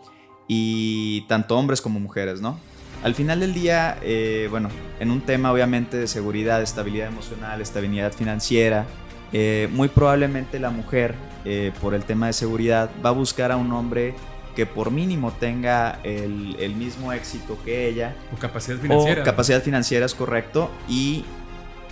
[0.46, 2.58] y tanto hombres como mujeres, ¿no?
[3.02, 8.12] Al final del día, eh, bueno, en un tema obviamente de seguridad, estabilidad emocional, estabilidad
[8.12, 8.86] financiera,
[9.32, 13.56] eh, muy probablemente la mujer, eh, por el tema de seguridad, va a buscar a
[13.56, 14.14] un hombre
[14.56, 19.22] que por mínimo tenga el, el mismo éxito que ella, O capacidad financiera.
[19.22, 21.24] o capacidad financiera es correcto, y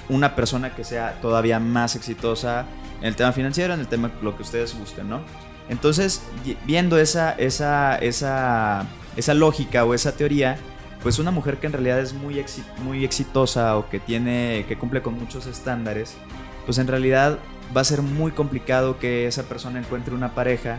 [0.09, 2.67] una persona que sea todavía más exitosa
[3.07, 5.21] en el tema financiero, en el tema lo que ustedes gusten, ¿no?
[5.69, 6.23] Entonces,
[6.67, 8.85] viendo esa, esa, esa,
[9.17, 10.59] esa lógica o esa teoría,
[11.05, 12.45] pues una mujer que en realidad es muy,
[12.83, 16.17] muy exitosa o que tiene, que cumple con muchos estándares,
[16.65, 17.39] pues en realidad
[17.77, 20.79] va a ser muy complicado que esa persona encuentre una pareja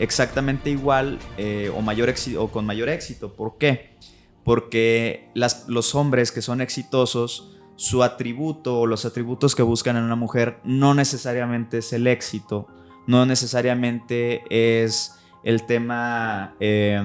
[0.00, 3.32] exactamente igual eh, o, mayor o con mayor éxito.
[3.32, 3.90] ¿Por qué?
[4.42, 10.16] Porque los hombres que son exitosos, su atributo o los atributos que buscan en una
[10.16, 12.66] mujer no necesariamente es el éxito,
[13.06, 15.14] no necesariamente es
[15.44, 17.00] el tema, eh,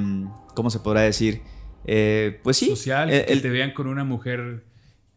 [0.56, 1.42] ¿cómo se podrá decir?
[1.86, 4.64] Eh, pues sí, social, el- que te vean con una mujer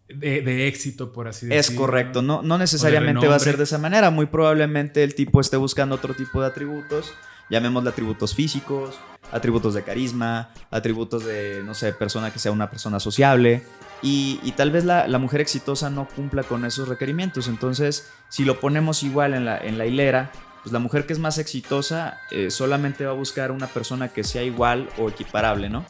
[0.08, 1.80] de, de éxito, por así es decirlo.
[1.80, 4.10] correcto, no, no necesariamente va a ser de esa manera.
[4.10, 7.12] Muy probablemente el tipo esté buscando otro tipo de atributos,
[7.50, 8.96] llamémosle atributos físicos,
[9.32, 13.62] atributos de carisma, atributos de, no sé, persona que sea una persona sociable.
[14.02, 17.48] Y, tal vez la, la mujer exitosa no cumpla con esos requerimientos.
[17.48, 20.30] Entonces, si lo ponemos igual en la, en la hilera,
[20.62, 24.24] pues la mujer que es más exitosa eh, solamente va a buscar una persona que
[24.24, 25.86] sea igual o equiparable, ¿no?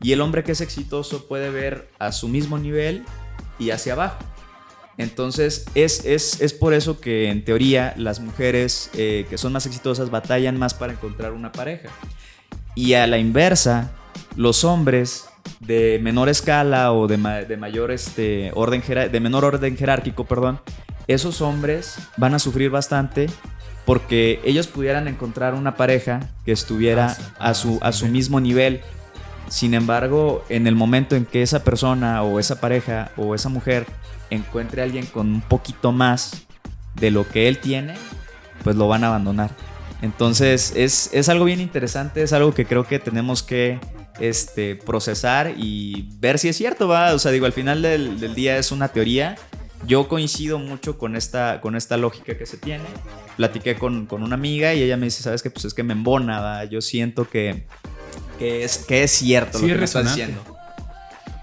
[0.00, 3.04] Y el hombre que es exitoso puede ver a su mismo nivel
[3.58, 4.18] y hacia abajo.
[4.98, 9.66] Entonces es, es, es por eso que en teoría las mujeres eh, que son más
[9.66, 11.88] exitosas batallan más para encontrar una pareja.
[12.74, 13.90] Y a la inversa,
[14.36, 15.26] los hombres
[15.60, 18.82] de menor escala o de, ma- de mayor este, orden
[19.12, 20.60] de menor orden jerárquico, perdón,
[21.06, 23.28] esos hombres van a sufrir bastante
[23.84, 28.80] porque ellos pudieran encontrar una pareja que estuviera Ah, a su, a su mismo nivel.
[29.48, 33.86] Sin embargo, en el momento en que esa persona o esa pareja o esa mujer
[34.30, 36.46] encuentre a alguien con un poquito más
[36.94, 37.94] de lo que él tiene,
[38.64, 39.50] pues lo van a abandonar.
[40.02, 43.78] Entonces es, es algo bien interesante, es algo que creo que tenemos que
[44.20, 47.12] este, procesar y ver si es cierto, ¿va?
[47.14, 49.36] O sea, digo, al final del, del día es una teoría.
[49.86, 52.84] Yo coincido mucho con esta, con esta lógica que se tiene.
[53.36, 55.50] Platiqué con, con una amiga y ella me dice, ¿sabes qué?
[55.50, 56.64] Pues es que me embona, ¿va?
[56.64, 57.66] Yo siento que,
[58.38, 60.32] que, es, que es cierto Sí, lo es que me estás resonante.
[60.32, 60.55] diciendo.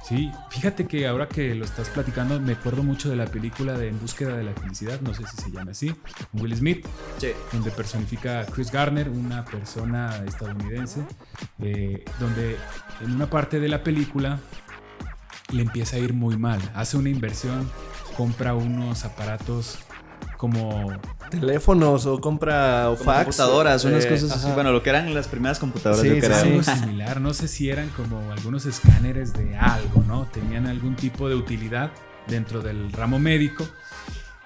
[0.07, 3.87] Sí, fíjate que ahora que lo estás platicando, me acuerdo mucho de la película de
[3.87, 5.95] En búsqueda de la felicidad, no sé si se llama así,
[6.33, 6.85] Will Smith,
[7.19, 7.29] Sí.
[7.53, 11.05] donde personifica a Chris Garner, una persona estadounidense,
[11.59, 12.57] eh, donde
[13.01, 14.39] en una parte de la película
[15.53, 16.59] le empieza a ir muy mal.
[16.75, 17.69] Hace una inversión,
[18.17, 19.79] compra unos aparatos
[20.38, 20.91] como
[21.29, 23.23] Teléfonos o compra o fax.
[23.25, 24.45] computadoras, unas eh, cosas así.
[24.45, 24.55] ajá.
[24.55, 26.39] Bueno, lo que eran las primeras computadoras, Sí, yo sí, creo.
[26.41, 26.47] sí.
[26.49, 27.21] algo similar.
[27.21, 30.25] No sé si eran como algunos escáneres de algo, ¿no?
[30.31, 31.91] Tenían algún tipo de utilidad
[32.27, 33.65] dentro del ramo médico.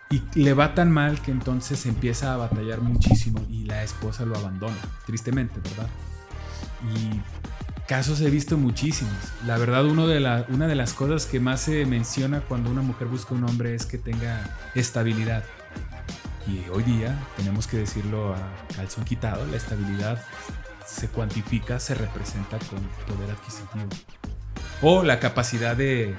[0.09, 4.37] Y le va tan mal que entonces empieza a batallar muchísimo y la esposa lo
[4.37, 5.87] abandona, tristemente, ¿verdad?
[6.95, 7.19] Y
[7.89, 9.13] casos he visto muchísimos.
[9.45, 12.81] La verdad, uno de la- una de las cosas que más se menciona cuando una
[12.81, 15.43] mujer busca un hombre es que tenga estabilidad.
[16.47, 18.37] Y hoy día, tenemos que decirlo a
[18.73, 20.23] calzón quitado, la estabilidad
[20.85, 23.89] se cuantifica, se representa con poder adquisitivo.
[24.81, 26.15] O la capacidad de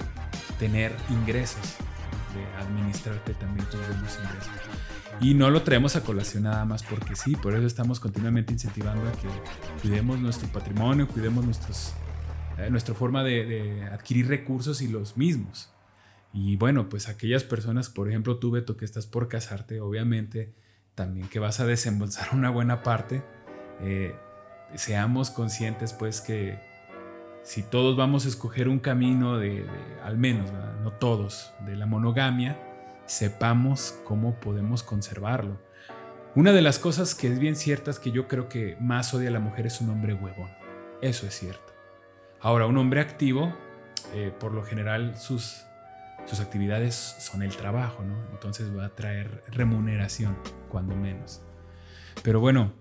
[0.58, 1.76] tener ingresos,
[2.34, 4.52] de administrarte también tus buenos ingresos.
[5.20, 9.08] Y no lo traemos a colación nada más porque sí, por eso estamos continuamente incentivando
[9.08, 9.28] a que
[9.80, 11.94] cuidemos nuestro patrimonio, cuidemos nuestros,
[12.58, 15.70] eh, nuestra forma de, de adquirir recursos y los mismos.
[16.32, 20.52] Y bueno, pues aquellas personas, por ejemplo tú Beto, que estás por casarte, obviamente
[20.94, 23.22] también que vas a desembolsar una buena parte,
[23.80, 24.14] eh,
[24.74, 26.58] seamos conscientes pues que
[27.42, 29.64] si todos vamos a escoger un camino de,
[30.04, 32.60] al menos, no todos, de la monogamia,
[33.06, 35.58] sepamos cómo podemos conservarlo.
[36.34, 39.30] Una de las cosas que es bien cierta es que yo creo que más odia
[39.30, 40.50] a la mujer es un hombre huevón.
[41.00, 41.72] Eso es cierto.
[42.40, 43.56] Ahora, un hombre activo,
[44.12, 45.64] eh, por lo general sus,
[46.28, 48.14] sus actividades son el trabajo, ¿no?
[48.32, 50.36] Entonces va a traer remuneración,
[50.68, 51.40] cuando menos.
[52.22, 52.72] Pero bueno,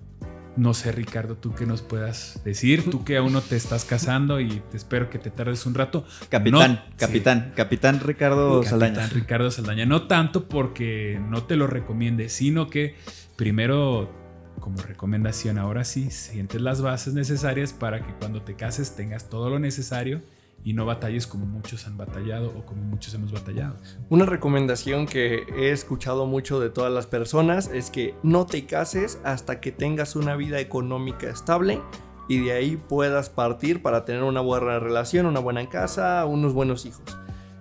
[0.57, 2.89] no sé, Ricardo, tú qué nos puedas decir.
[2.89, 6.03] Tú que aún no te estás casando y te espero que te tardes un rato.
[6.29, 6.93] Capitán, No, sí.
[6.97, 9.07] capitán, capitán Ricardo Capitán Saldaña.
[9.07, 9.85] Ricardo Saldaña.
[9.85, 12.95] No tanto porque no te lo recomiende, sino que
[13.35, 14.11] primero,
[14.59, 19.49] como recomendación, ahora sí, sientes las bases necesarias para que cuando te cases tengas todo
[19.51, 20.21] lo necesario
[20.63, 23.77] y no batalles como muchos han batallado o como muchos hemos batallado.
[24.09, 29.19] Una recomendación que he escuchado mucho de todas las personas es que no te cases
[29.23, 31.81] hasta que tengas una vida económica estable
[32.27, 36.85] y de ahí puedas partir para tener una buena relación, una buena casa, unos buenos
[36.85, 37.17] hijos.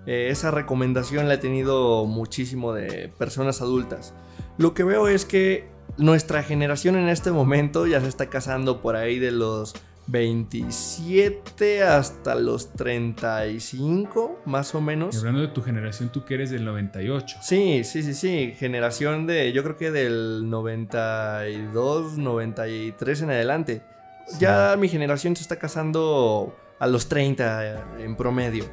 [0.06, 4.14] Eh, esa recomendación la he tenido muchísimo de personas adultas.
[4.58, 8.96] Lo que veo es que nuestra generación en este momento ya se está casando por
[8.96, 9.74] ahí de los
[10.06, 15.16] 27 hasta los 35, más o Y menos.
[15.18, 17.38] hablando de tu generación, tú que eres del 98.
[17.42, 18.54] Sí, sí, sí, sí.
[18.58, 23.82] Generación de, yo creo que del 92, 93 en adelante.
[24.28, 24.38] Sí.
[24.40, 28.64] Ya mi generación se está casando a los 30 en promedio.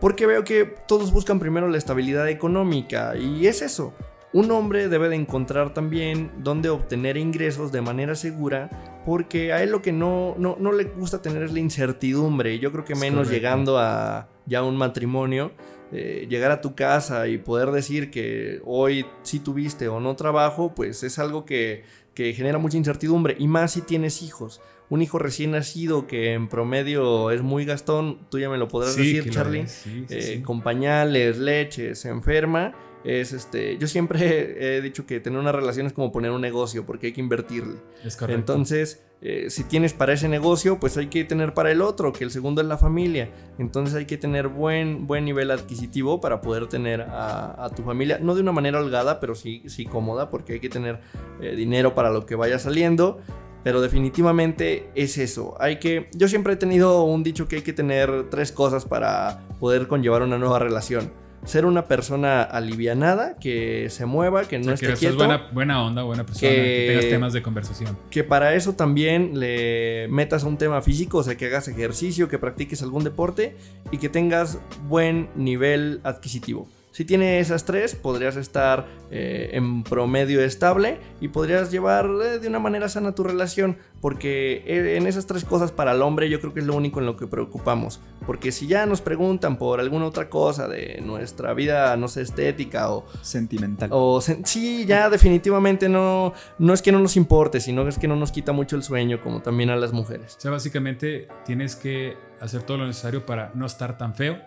[0.00, 3.94] Porque veo que todos buscan primero la estabilidad económica y es eso.
[4.34, 8.68] Un hombre debe de encontrar también dónde obtener ingresos de manera segura
[9.06, 12.58] porque a él lo que no, no, no le gusta tener es la incertidumbre.
[12.58, 15.52] Yo creo que menos llegando a ya un matrimonio,
[15.92, 20.74] eh, llegar a tu casa y poder decir que hoy sí tuviste o no trabajo,
[20.74, 23.36] pues es algo que, que genera mucha incertidumbre.
[23.38, 24.60] Y más si tienes hijos.
[24.90, 28.96] Un hijo recién nacido que en promedio es muy gastón, tú ya me lo podrás
[28.96, 34.80] decir, Charlie sí, sí, eh, con pañales, leche, se enferma, es este, yo siempre he
[34.80, 37.76] dicho que tener una relación es como poner un negocio porque hay que invertirle.
[38.02, 38.52] Es correcto.
[38.52, 42.24] Entonces, eh, si tienes para ese negocio, pues hay que tener para el otro, que
[42.24, 43.30] el segundo es la familia.
[43.58, 48.18] Entonces hay que tener buen, buen nivel adquisitivo para poder tener a, a tu familia,
[48.18, 51.00] no de una manera holgada, pero sí, sí cómoda, porque hay que tener
[51.40, 53.18] eh, dinero para lo que vaya saliendo.
[53.62, 55.56] Pero definitivamente es eso.
[55.58, 56.10] Hay que.
[56.12, 60.22] Yo siempre he tenido un dicho que hay que tener tres cosas para poder conllevar
[60.22, 61.10] una nueva relación.
[61.44, 65.16] Ser una persona alivianada, que se mueva, que no O sea, esté que quieto.
[65.16, 67.98] buena, buena onda, buena persona, Que- que tengas temas de conversación.
[68.10, 72.28] Que para eso también le metas a un tema físico, o sea, que hagas ejercicio,
[72.28, 73.56] que practiques algún deporte
[73.90, 76.68] y que tengas buen nivel adquisitivo.
[76.94, 82.46] Si tiene esas tres, podrías estar eh, en promedio estable y podrías llevar eh, de
[82.46, 86.38] una manera sana tu relación, porque eh, en esas tres cosas para el hombre yo
[86.38, 88.00] creo que es lo único en lo que preocupamos.
[88.24, 92.88] Porque si ya nos preguntan por alguna otra cosa de nuestra vida, no sé, estética
[92.92, 93.88] o, Sentimental.
[93.92, 98.06] o sen- sí, ya definitivamente no, no es que no nos importe, sino es que
[98.06, 100.36] no nos quita mucho el sueño, como también a las mujeres.
[100.36, 104.38] O sea, básicamente tienes que hacer todo lo necesario para no estar tan feo,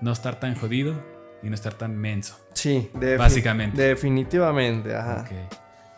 [0.00, 0.94] no estar tan jodido
[1.44, 2.36] y no estar tan menso.
[2.54, 3.80] Sí, Básicamente.
[3.82, 5.24] Definitivamente, ajá.
[5.26, 5.30] Ok.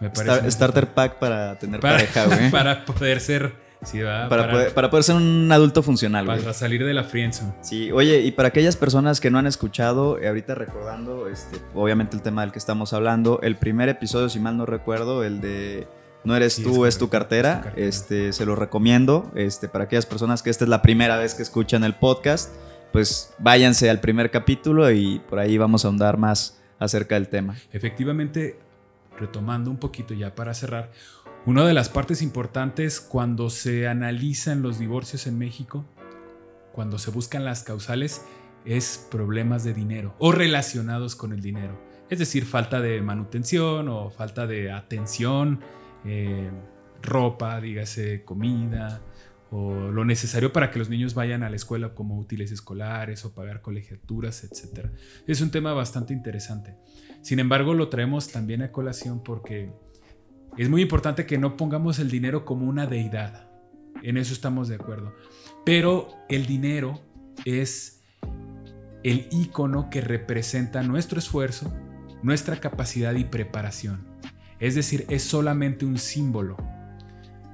[0.01, 2.51] Me parece Star- starter pack para tener para, pareja, güey.
[2.51, 3.55] para poder ser.
[3.83, 4.29] Sí, ¿verdad?
[4.29, 6.41] Para, para, poder, para poder ser un adulto funcional, güey.
[6.41, 7.53] para salir de la friendzone.
[7.63, 12.17] Sí, oye, y para aquellas personas que no han escuchado, eh, ahorita recordando, este, obviamente
[12.17, 15.87] el tema del que estamos hablando, el primer episodio, si mal no recuerdo, el de
[16.25, 17.87] No eres Sí, tú, es es, tu cartera, es tu cartera.
[17.89, 21.43] este, se lo recomiendo, este, para aquellas personas que esta es la primera vez que
[21.43, 22.51] escuchan el podcast,
[22.93, 27.57] pues váyanse al primer capítulo y por ahí vamos a ahondar más acerca del tema.
[27.73, 28.59] Efectivamente,
[29.19, 30.91] retomando un poquito ya para cerrar,
[31.47, 35.85] una de las partes importantes cuando se analizan los divorcios en México,
[36.73, 38.25] cuando se buscan las causales,
[38.65, 41.81] es problemas de dinero o relacionados con el dinero.
[42.11, 45.61] Es decir, falta de manutención o falta de atención,
[46.05, 46.51] eh,
[47.03, 49.01] ropa, dígase comida,
[49.51, 53.35] o lo necesario para que los niños vayan a la escuela como útiles escolares o
[53.35, 54.89] pagar colegiaturas, etc.
[55.27, 56.75] Es un tema bastante interesante.
[57.23, 59.73] Sin embargo, lo traemos también a colación porque
[60.57, 63.49] es muy importante que no pongamos el dinero como una deidad.
[64.03, 65.15] En eso estamos de acuerdo.
[65.65, 67.01] Pero el dinero
[67.45, 68.03] es
[69.05, 71.73] el icono que representa nuestro esfuerzo,
[72.23, 74.07] nuestra capacidad y preparación.
[74.59, 76.57] Es decir, es solamente un símbolo.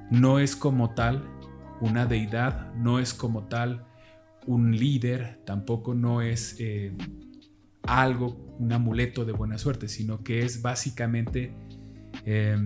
[0.09, 1.29] No es como tal
[1.83, 3.85] una deidad, no es como tal
[4.45, 6.93] un líder, tampoco no es eh,
[7.87, 11.53] algo, un amuleto de buena suerte, sino que es básicamente
[12.25, 12.57] eh,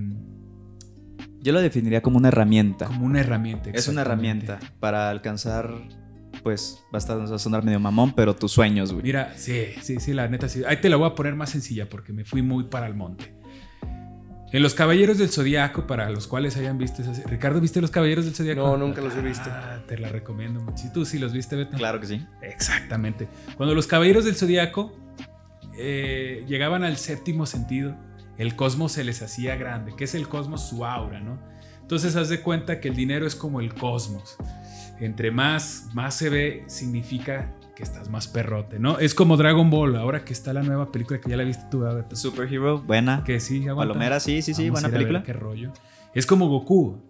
[1.42, 2.86] Yo lo definiría como una herramienta.
[2.86, 3.70] como una herramienta.
[3.72, 5.72] Es una herramienta para alcanzar,
[6.44, 9.04] pues, va a, estar- va a sonar medio mamón, pero tus sueños, güey.
[9.04, 10.64] Mira, sí, sí, sí, la neta sí.
[10.68, 13.37] Ahí te la voy a poner más sencilla porque me fui muy para el monte.
[14.54, 17.22] En Los Caballeros del Zodiaco, para los cuales hayan visto esas...
[17.26, 18.62] Ricardo, ¿viste Los Caballeros del Zodiaco?
[18.62, 19.50] No, nunca los he visto.
[19.50, 20.78] Ah, te la recomiendo mucho.
[20.78, 21.76] Si tú sí los viste, Beto.
[21.76, 22.26] Claro que sí.
[22.42, 23.28] Exactamente.
[23.58, 24.96] Cuando los caballeros del zodiaco
[25.78, 27.98] eh, llegaban al séptimo sentido,
[28.38, 29.94] el cosmos se les hacía grande.
[29.98, 30.62] ¿Qué es el cosmos?
[30.62, 31.38] Su aura, ¿no?
[31.82, 34.38] Entonces haz de cuenta que el dinero es como el cosmos.
[35.02, 38.98] Entre más, más se ve, significa que estás más perrote, ¿no?
[38.98, 41.82] Es como Dragon Ball, ahora que está la nueva película que ya la viste tú,
[41.82, 42.08] ¿verdad?
[42.16, 43.24] Superhero, buena.
[43.24, 43.94] Que sí, aguanta.
[43.94, 45.24] Palomera, sí, sí, sí, Vamos buena a ir a ver película.
[45.24, 45.74] qué rollo.
[46.16, 47.04] Es como Goku.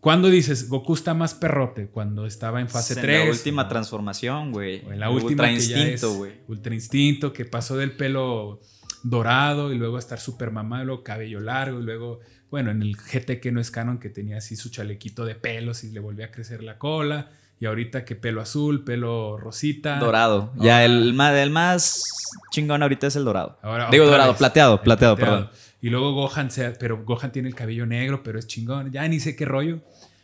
[0.00, 1.86] ¿Cuándo dices Goku está más perrote?
[1.86, 3.24] Cuando estaba en fase En 3.
[3.26, 4.82] la última transformación, güey.
[4.90, 6.32] En la última Ultra que instinto, güey.
[6.48, 8.58] Ultra instinto, que pasó del pelo
[9.04, 12.20] dorado y luego a estar súper mamado, luego cabello largo y luego,
[12.50, 15.84] bueno, en el GT que no es canon, que tenía así su chalequito de pelos
[15.84, 17.30] y le volvía a crecer la cola.
[17.60, 19.98] Y ahorita que pelo azul, pelo rosita.
[19.98, 20.50] Dorado.
[20.54, 22.02] Ahora- Ya, el más, el más
[22.50, 23.58] chingón ahorita es el dorado.
[23.62, 24.38] Ahora Digo dorado, vez.
[24.38, 25.50] plateado, El plateado, perdón.
[25.82, 28.90] Y luego Gohan, se- pero Gohan tiene el cabello negro, pero es chingón.
[28.90, 29.80] Ya ni sé qué rollo.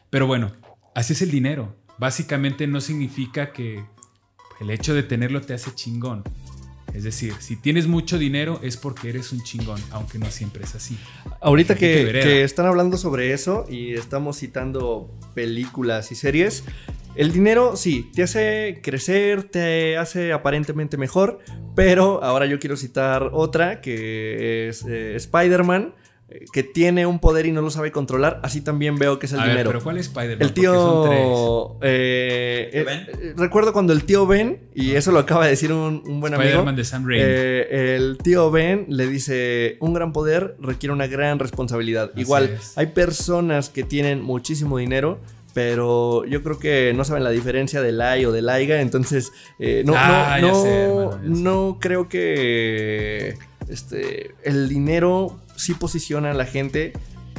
[0.08, 0.52] Pero bueno,
[0.94, 1.76] así es el dinero.
[1.98, 3.84] Básicamente no significa que
[4.60, 6.24] el hecho de tenerlo te hace chingón.
[6.96, 10.74] Es decir, si tienes mucho dinero es porque eres un chingón, aunque no siempre es
[10.74, 10.96] así.
[11.42, 16.64] Ahorita que, están hablando sobre eso y estamos citando películas y series,
[17.14, 21.40] el dinero sí, te hace crecer, te hace aparentemente mejor,
[21.74, 25.94] pero ahora yo quiero citar otra que es eh, Spider-Man,
[26.52, 29.38] que tiene un poder y no lo sabe controlar, así también veo que es el
[29.38, 29.70] A ver, dinero.
[29.70, 30.42] pero ¿cuál es Spider-Man?
[30.42, 31.20] El Porque son tres.
[31.22, 31.78] tío...
[31.82, 33.06] eh, ¿Tío eh, Ben?
[33.28, 36.34] eh, recuerdo cuando el tío Ben, y eso lo acaba de decir un, un buen
[36.34, 37.22] amigo, Spider-Man de Sam Raimi.
[37.24, 42.10] eh, el tío Ben le dice, un gran poder requiere una gran responsabilidad.
[42.12, 42.76] Así Igual, es.
[42.76, 45.20] hay personas que tienen muchísimo dinero,
[45.54, 49.84] pero yo creo que no saben la diferencia del AI o del AIGA, entonces eh,
[49.86, 51.28] no, Ah, no, ya no, sé, hermano, ya sé.
[51.42, 53.38] no creo que
[53.68, 56.92] este, el dinero sí posiciona a la gente,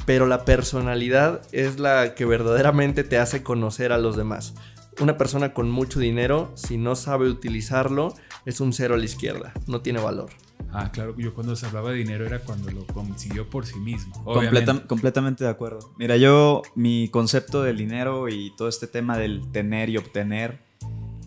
[0.06, 4.54] pero la personalidad es la que verdaderamente te hace conocer a los demás.
[5.00, 8.14] Una persona con mucho dinero, si no sabe utilizarlo,
[8.46, 10.30] es un cero a la izquierda, no tiene valor.
[10.72, 14.24] Ah, claro, yo cuando se hablaba de dinero era cuando lo consiguió por sí mismo.
[14.24, 15.94] Completa- completamente de acuerdo.
[15.98, 20.67] Mira, yo, mi concepto del dinero y todo este tema del tener y obtener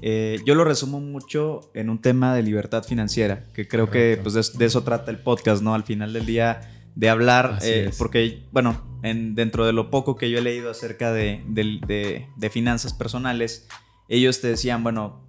[0.02, 4.34] Eh, yo lo resumo mucho en un tema de libertad financiera, que creo que pues,
[4.34, 5.74] de, de, eso trata el podcast, ¿no?
[5.74, 6.60] Al final del día,
[6.94, 11.12] de hablar, eh, porque, bueno, en, dentro de lo poco que yo he leído acerca
[11.12, 13.68] de, de, de, finanzas personales,
[14.08, 15.20] ellos te decían, bueno,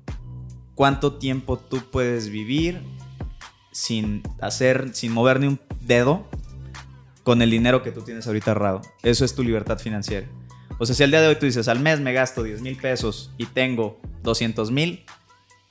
[0.76, 2.82] ¿cuánto tiempo tú puedes vivir
[3.72, 6.28] sin hacer, sin mover ni un dedo
[7.24, 8.82] con el dinero que tú tienes ahorita ahorrado?
[9.04, 10.28] Eso es tu libertad financiera.
[10.82, 12.76] O sea, si al día de hoy tú dices, al mes me gasto 10 mil
[12.76, 15.06] pesos y tengo 200 mil,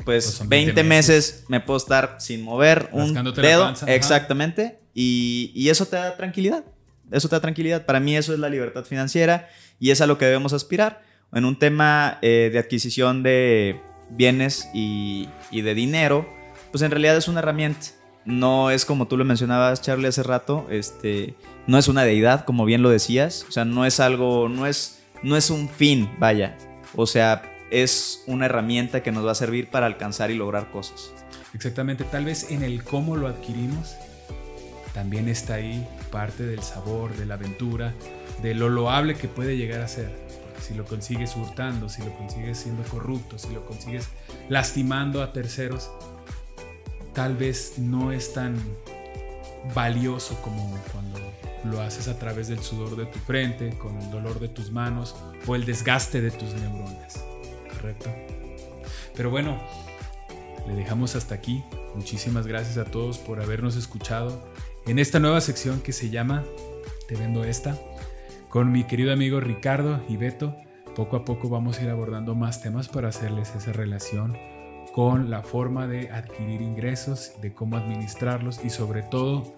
[0.05, 1.45] pues, 20, pues meses.
[1.49, 3.75] me puedo estar sin mover un dedo.
[3.89, 4.79] exactamente.
[4.95, 6.65] Y, eso te da tranquilidad.
[7.11, 7.87] Eso te da tranquilidad.
[7.87, 9.49] Para mí eso es la libertad financiera
[9.81, 11.03] y es a lo que debemos aspirar.
[11.33, 13.81] En un tema eh, de adquisición de
[14.11, 16.29] bienes y, y de dinero,
[16.71, 17.89] pues en realidad es una herramienta.
[18.25, 20.69] No es como tú lo mencionabas, Charlie, hace rato.
[20.71, 21.35] Este,
[21.67, 23.45] no es una deidad, como bien lo decías.
[23.49, 26.57] O sea, no es algo, no es, no es un fin, vaya.
[26.97, 31.13] O sea, es una herramienta que nos va a servir para alcanzar y lograr cosas.
[31.55, 33.97] Exactamente, tal vez en el cómo lo adquirimos,
[34.95, 37.95] también está ahí parte del sabor, de la aventura,
[38.43, 40.11] de lo loable que puede llegar a ser.
[40.45, 44.09] Porque si lo consigues hurtando, si lo consigues siendo corrupto, si lo consigues
[44.49, 45.91] lastimando a terceros,
[47.15, 48.57] tal vez no es tan
[49.75, 51.19] valioso como cuando
[51.65, 55.17] lo haces a través del sudor de tu frente, con el dolor de tus manos
[55.47, 57.25] o el desgaste de tus neuronas.
[57.69, 58.11] ¿Correcto?
[59.17, 59.61] Pero bueno,
[60.67, 61.63] le dejamos hasta aquí.
[61.95, 64.43] Muchísimas gracias a todos por habernos escuchado
[64.87, 66.45] en esta nueva sección que se llama
[67.09, 67.77] Te vendo esta.
[68.49, 70.57] Con mi querido amigo Ricardo y Beto,
[70.97, 74.37] poco a poco vamos a ir abordando más temas para hacerles esa relación
[74.93, 79.55] con la forma de adquirir ingresos, de cómo administrarlos y sobre todo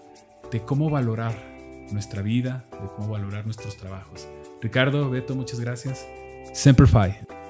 [0.51, 1.52] de cómo valorar
[1.91, 4.27] nuestra vida, de cómo valorar nuestros trabajos.
[4.61, 6.07] Ricardo, Beto, muchas gracias.
[6.53, 7.42] Semper Fi.